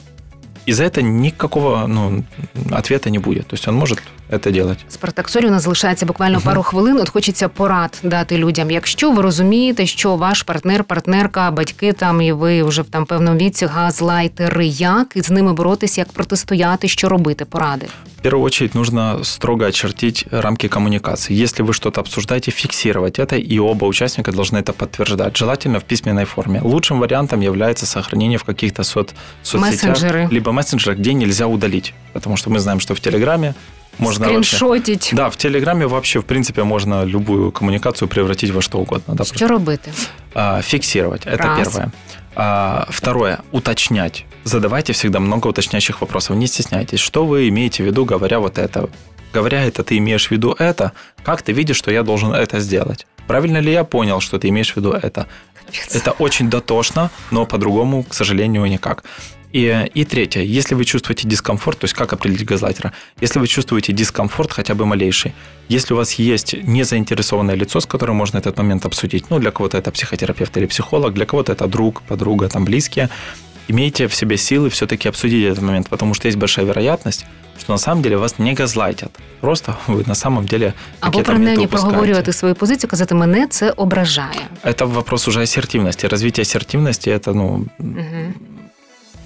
и 0.67 0.73
за 0.73 0.85
это 0.85 1.03
никакого 1.03 1.87
ну, 1.87 2.25
ответа 2.71 3.11
не 3.11 3.19
будет. 3.19 3.49
То 3.49 3.55
есть 3.55 3.69
он 3.69 3.75
может 3.75 4.01
это 4.32 4.52
делать. 4.52 4.78
Спартаксолі 4.90 5.48
у 5.48 5.52
нас 5.52 5.64
залишається 5.64 6.06
буквально 6.06 6.38
Мгм. 6.38 6.46
пару 6.46 6.64
хвилин. 6.64 6.98
От 7.00 7.10
хочеться 7.10 7.48
порад 7.50 8.00
дати 8.04 8.38
людям. 8.38 8.72
Якщо 8.72 9.12
ви 9.12 9.22
розумієте, 9.22 9.86
що 9.86 10.16
ваш 10.16 10.44
партнер, 10.44 10.84
партнерка, 10.84 11.52
батьки 11.52 11.94
там 11.94 12.22
і 12.22 12.32
ви 12.32 12.64
вже 12.64 12.82
в 12.82 12.86
там 12.86 13.06
певному 13.06 13.38
віці 13.38 13.66
газлайтери, 13.66 14.66
як 14.68 15.08
із 15.16 15.30
ними 15.30 15.54
боротися, 15.54 16.02
як 16.02 16.12
протистояти, 16.12 16.88
що 16.88 17.10
робити, 17.10 17.46
поради. 17.46 17.86
В 18.20 18.22
первую 18.22 18.46
очередь 18.46 18.76
нужно 18.76 19.24
строго 19.24 19.64
очертить 19.66 20.26
рамки 20.32 20.68
коммуникации. 20.68 21.44
Если 21.44 21.64
вы 21.66 21.74
что-то 21.74 22.02
обсуждаете, 22.02 22.52
фиксировать 22.52 23.20
это, 23.20 23.36
и 23.54 23.60
оба 23.60 23.86
участника 23.88 24.32
должны 24.32 24.58
это 24.62 24.74
подтверждать. 24.74 25.38
Желательно 25.38 25.78
в 25.80 25.84
письменной 25.84 26.26
форме. 26.26 26.60
Лучшим 26.64 27.00
вариантом 27.00 27.42
является 27.42 27.86
сохранение 27.86 28.38
в 28.38 28.44
каких-то 28.44 28.84
сот, 28.84 29.14
соцсетях, 29.44 29.90
Мессенджеры. 29.96 30.28
либо 30.32 30.52
мессенджерах, 30.52 30.98
где 31.00 31.14
нельзя 31.14 31.46
удалить. 31.48 31.94
Потому 32.14 32.38
что 32.38 32.50
мы 32.50 32.60
знаем, 32.60 32.80
что 32.82 32.94
в 32.94 33.00
Телеграме 33.00 33.54
можно 33.99 34.27
вообще... 34.33 34.57
Скріншотіть. 34.57 35.11
Да, 35.13 35.29
в 35.29 35.37
Телеграме 35.37 35.87
вообще, 35.87 36.19
в 36.19 36.25
принципе, 36.25 36.65
можно 36.65 37.07
любую 37.07 37.51
коммуникацию 37.53 38.09
превратить 38.09 38.51
во 38.51 38.63
что 38.63 38.79
угодно. 38.79 39.15
Да, 39.15 39.25
Що 39.25 39.49
робити? 39.49 39.93
А, 40.35 40.63
фиксировать. 40.63 41.27
Это 41.27 41.37
Раз. 41.37 41.69
первое. 41.69 41.91
А, 42.37 42.87
Второе. 42.91 43.39
Уточнять. 43.53 44.25
Задавайте 44.45 44.93
всегда 44.93 45.21
много 45.21 45.49
уточняющих 45.49 46.01
вопросов. 46.01 46.37
Не 46.37 46.47
стесняйтесь. 46.47 47.01
Что 47.01 47.25
вы 47.25 47.49
имеете 47.49 47.83
в 47.83 47.87
виду, 47.87 48.05
говоря 48.05 48.39
вот 48.39 48.59
это? 48.59 48.89
Говоря 49.35 49.65
это, 49.65 49.83
ты 49.83 49.97
имеешь 49.99 50.29
в 50.29 50.31
виду 50.31 50.55
это? 50.59 50.91
Как 51.25 51.43
ты 51.43 51.53
видишь, 51.53 51.77
что 51.77 51.91
я 51.91 52.03
должен 52.03 52.33
это 52.33 52.61
сделать? 52.61 53.07
Правильно 53.27 53.61
ли 53.61 53.73
я 53.73 53.85
понял, 53.85 54.21
что 54.21 54.39
ты 54.39 54.49
имеешь 54.49 54.73
в 54.73 54.77
виду 54.77 54.93
это? 54.93 55.27
Это 55.95 56.13
очень 56.19 56.51
дотошно, 56.51 57.11
но 57.31 57.47
по-другому, 57.47 58.03
к 58.03 58.15
сожалению, 58.15 58.67
никак. 58.67 59.05
И, 59.56 59.90
и 59.96 60.06
третье, 60.06 60.42
если 60.44 60.76
вы 60.76 60.86
чувствуете 60.86 61.28
дискомфорт, 61.28 61.80
то 61.80 61.86
есть 61.86 61.96
как 61.96 62.14
определить 62.14 62.46
газлайтера? 62.46 62.92
Если 63.22 63.40
вы 63.40 63.48
чувствуете 63.48 63.94
дискомфорт 63.94 64.52
хотя 64.52 64.76
бы 64.76 64.86
малейший, 64.86 65.34
если 65.70 65.96
у 65.96 65.98
вас 65.98 66.14
есть 66.20 66.54
незаинтересованное 66.64 67.56
лицо, 67.56 67.80
с 67.80 67.86
которым 67.88 68.16
можно 68.16 68.38
этот 68.38 68.58
момент 68.58 68.86
обсудить, 68.86 69.30
ну, 69.32 69.40
для 69.40 69.50
кого-то 69.52 69.78
это 69.78 69.92
психотерапевт 69.92 70.56
или 70.58 70.68
психолог, 70.68 71.14
для 71.14 71.26
кого-то 71.26 71.52
это 71.54 71.68
друг, 71.68 72.02
подруга, 72.04 72.48
там, 72.48 72.64
близкие, 72.66 73.10
имейте 73.68 74.08
в 74.08 74.14
себе 74.14 74.38
силы 74.38 74.70
все-таки 74.70 75.10
обсудить 75.10 75.46
этот 75.46 75.64
момент, 75.64 75.90
потому 75.90 76.14
что 76.14 76.28
есть 76.28 76.38
большая 76.38 76.66
вероятность, 76.68 77.26
что 77.60 77.72
на 77.74 77.78
самом 77.80 78.04
деле 78.04 78.18
вас 78.18 78.40
не 78.40 78.54
газлайтят. 78.54 79.12
Просто 79.42 79.76
вы 79.88 80.08
на 80.08 80.16
самом 80.16 80.46
деле 80.46 80.74
Або 81.00 81.12
какие-то 81.12 81.32
моменты 81.32 81.36
принаймні 81.36 81.66
упускаете. 81.66 81.90
проговорювати 81.90 82.34
свою 82.34 82.56
позицію, 82.56 82.90
казати, 82.90 83.16
мене 83.16 83.48
це 83.48 83.72
ображає. 83.72 84.42
Это 84.64 84.86
вопрос 84.86 85.28
уже 85.28 85.42
ассертивности. 85.42 86.08
Развитие 86.08 86.42
ассертивности – 86.44 87.18
это, 87.18 87.34
ну, 87.34 87.66
Угу. 87.80 88.34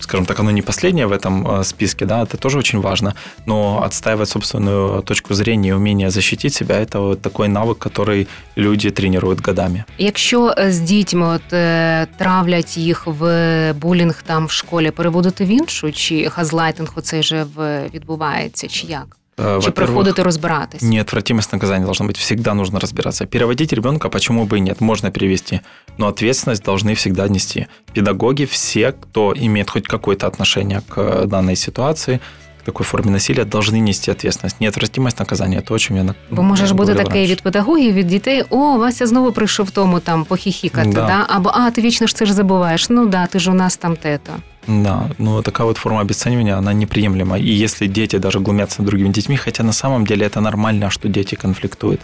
скажем 0.04 0.26
так, 0.26 0.40
оно 0.40 0.52
не 0.52 0.62
последнее 0.62 1.08
в 1.08 1.12
этом 1.12 1.48
э, 1.48 1.64
списке, 1.64 2.06
да, 2.06 2.24
это 2.24 2.38
тоже 2.38 2.58
очень 2.58 2.82
важно, 2.82 3.16
но 3.46 3.82
отстаивать 3.84 4.30
собственную 4.30 5.02
точку 5.02 5.34
зрения 5.34 5.70
и 5.70 5.74
умение 5.74 6.10
защитить 6.10 6.54
себя – 6.54 6.84
это 6.84 7.00
вот 7.00 7.22
такой 7.22 7.48
навык, 7.48 7.78
который 7.78 8.28
люди 8.58 8.92
тренируют 8.92 9.42
годами. 9.42 9.84
Якщо 9.98 10.54
з 10.68 10.80
дітьми 10.80 11.28
от 11.28 11.54
е, 11.54 12.08
травлять 12.18 12.78
їх 12.78 13.08
в 13.08 13.74
булінг 13.74 14.24
там 14.26 14.46
в 14.46 14.52
школі, 14.52 14.92
переводити 14.92 15.46
в 15.46 15.48
іншу, 15.48 15.92
чи 15.92 16.28
газлайтинг 16.36 16.92
оцей 16.96 17.24
же 17.24 17.46
в 17.56 17.90
відбувається, 17.94 18.68
чи 18.68 18.88
як? 18.88 19.18
Э, 19.38 19.62
Чи 19.62 19.70
во-первых, 19.70 19.74
приходити 19.74 20.24
розбиратись? 20.24 20.82
Неотвратимость 20.82 21.54
наказания 21.54 21.86
должна 21.86 22.06
быть. 22.08 22.18
Всегда 22.18 22.54
нужно 22.54 22.80
разбираться. 22.80 23.26
Переводить 23.26 23.74
ребенка 23.74 24.10
почему 24.10 24.46
бы 24.46 24.58
и 24.58 24.60
нет, 24.62 24.82
можно 24.82 25.12
перевести. 25.12 25.60
Но 25.98 26.08
ответственность 26.08 26.64
должны 26.66 26.94
всегда 26.94 27.28
нести. 27.28 27.66
Педагоги, 27.94 28.44
все, 28.46 28.92
кто 28.92 29.34
имеет 29.36 29.70
хоть 29.70 29.88
какое-то 29.88 30.28
отношение 30.28 30.82
к 30.90 30.98
э, 31.02 31.26
данной 31.26 31.56
ситуации, 31.56 32.20
к 32.62 32.66
такой 32.66 32.86
форме 32.86 33.12
насилия, 33.12 33.44
должны 33.46 33.80
нести 33.80 34.12
ответственность. 34.12 34.62
Неотвратимость 34.62 35.20
наказания – 35.20 35.68
то, 35.68 35.74
о 35.74 35.80
чем 35.80 35.98
я 35.98 36.04
на- 36.04 36.16
Бо 36.32 36.44
може 36.44 36.66
ж 36.66 36.74
бути 36.74 36.92
говорил 36.92 37.04
таке 37.08 37.20
раньше. 37.20 37.32
від 37.34 37.42
педагогів, 37.42 37.94
від 37.94 38.08
дітей: 38.08 38.44
о, 38.50 38.78
Вася 38.78 39.08
знову 39.08 39.32
прийшов 39.32 39.72
тому 39.72 40.00
там 40.00 40.26
похіхікати, 40.26 40.90
да. 40.90 41.08
Да. 41.08 41.26
або 41.30 41.50
а, 41.54 41.72
ти 41.72 41.82
вічно 41.82 42.08
ж 42.08 42.16
це 42.16 42.26
ж 42.26 42.34
забуваєш. 42.34 42.90
Ну 42.90 43.06
да, 43.06 43.26
ти 43.28 43.40
ж 43.40 43.52
у 43.52 43.54
нас 43.54 43.78
там 43.78 43.96
тето. 43.96 44.34
Да, 44.69 45.09
но 45.19 45.43
такая 45.43 45.67
вот 45.67 45.79
форма 45.79 46.01
обесценивания, 46.01 46.57
она 46.59 46.73
неприемлема. 46.75 47.39
И 47.39 47.51
если 47.65 47.87
дети 47.89 48.19
даже 48.19 48.39
глумятся 48.41 48.83
над 48.83 48.91
другими 48.91 49.13
детьми, 49.13 49.37
хотя 49.37 49.65
на 49.65 49.73
самом 49.73 50.05
деле 50.07 50.27
это 50.27 50.41
нормально, 50.41 50.91
что 50.91 51.09
дети 51.09 51.35
конфликтуют. 51.35 52.01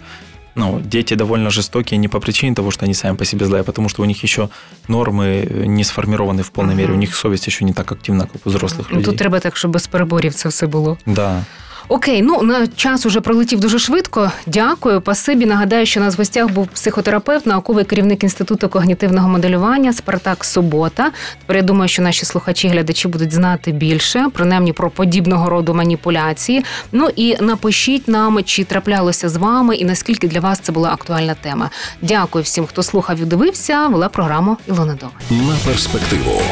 Ну, 0.57 0.81
дети 0.85 1.15
довольно 1.15 1.51
жестокие 1.51 1.99
не 1.99 2.09
по 2.09 2.21
причине 2.21 2.55
того, 2.55 2.71
что 2.71 2.85
они 2.85 2.95
сами 2.95 3.17
по 3.17 3.25
себе 3.25 3.45
злые, 3.47 3.61
а 3.61 3.65
потому 3.65 3.89
что 3.89 4.03
у 4.03 4.05
них 4.05 4.23
еще 4.25 4.49
нормы 4.89 5.47
не 5.67 5.85
сформированы 5.85 6.43
в 6.43 6.51
полной 6.51 6.75
Ага. 6.75 6.81
мере. 6.83 6.93
У 6.95 6.97
них 6.97 7.17
совесть 7.17 7.47
еще 7.49 7.65
не 7.65 7.73
так 7.73 7.93
активна, 7.93 8.27
как 8.33 8.47
у 8.47 8.51
взрослых 8.51 8.87
Ну 8.91 8.97
людей. 8.97 9.05
тут 9.05 9.17
треба 9.19 9.41
так, 9.41 9.57
щоб 9.57 9.71
без 9.73 9.87
переборів 9.87 10.35
це 10.35 10.49
все 10.49 10.67
було. 10.67 10.97
Да. 11.07 11.45
Окей, 11.89 12.23
ну 12.23 12.43
на 12.43 12.67
час 12.67 13.07
уже 13.07 13.21
пролетів 13.21 13.61
дуже 13.61 13.79
швидко. 13.79 14.33
Дякую. 14.47 15.01
Пасибі. 15.01 15.47
Нагадаю, 15.47 15.87
що 15.87 16.01
у 16.01 16.03
нас 16.03 16.15
в 16.15 16.19
гостях 16.19 16.51
був 16.51 16.67
психотерапевт, 16.67 17.47
науковий 17.47 17.85
керівник 17.85 18.23
інституту 18.23 18.69
когнітивного 18.69 19.29
моделювання 19.29 19.93
Спартак 19.93 20.45
Субота. 20.45 21.11
Тепер 21.41 21.57
я 21.57 21.63
думаю, 21.63 21.89
що 21.89 22.03
наші 22.03 22.27
слухачі, 22.27 22.69
глядачі 22.69 23.09
будуть 23.09 23.33
знати 23.33 23.73
більше, 23.73 24.27
принаймні 24.33 24.73
про 24.73 24.91
подібного 24.91 25.51
роду 25.51 25.75
маніпуляції. 25.75 26.65
Ну 26.93 27.09
і 27.17 27.37
напишіть 27.41 28.09
нам, 28.09 28.45
чи 28.45 28.65
траплялося 28.65 29.29
з 29.29 29.37
вами, 29.37 29.77
і 29.77 29.85
наскільки 29.85 30.29
для 30.29 30.41
вас 30.41 30.59
це 30.59 30.73
була 30.73 30.91
актуальна 30.91 31.35
тема. 31.35 31.71
Дякую 32.03 32.45
всім, 32.45 32.67
хто 32.67 32.83
слухав 32.83 33.19
і 33.21 33.25
дивився. 33.25 33.87
Вела 33.87 34.09
програму 34.09 34.57
Ілона 34.69 34.99
Дова. 35.01 35.13
На 35.31 35.57
перспективу 35.65 36.43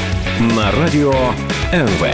на 0.40 0.70
радіо 0.70 1.14
НВ. 1.74 2.06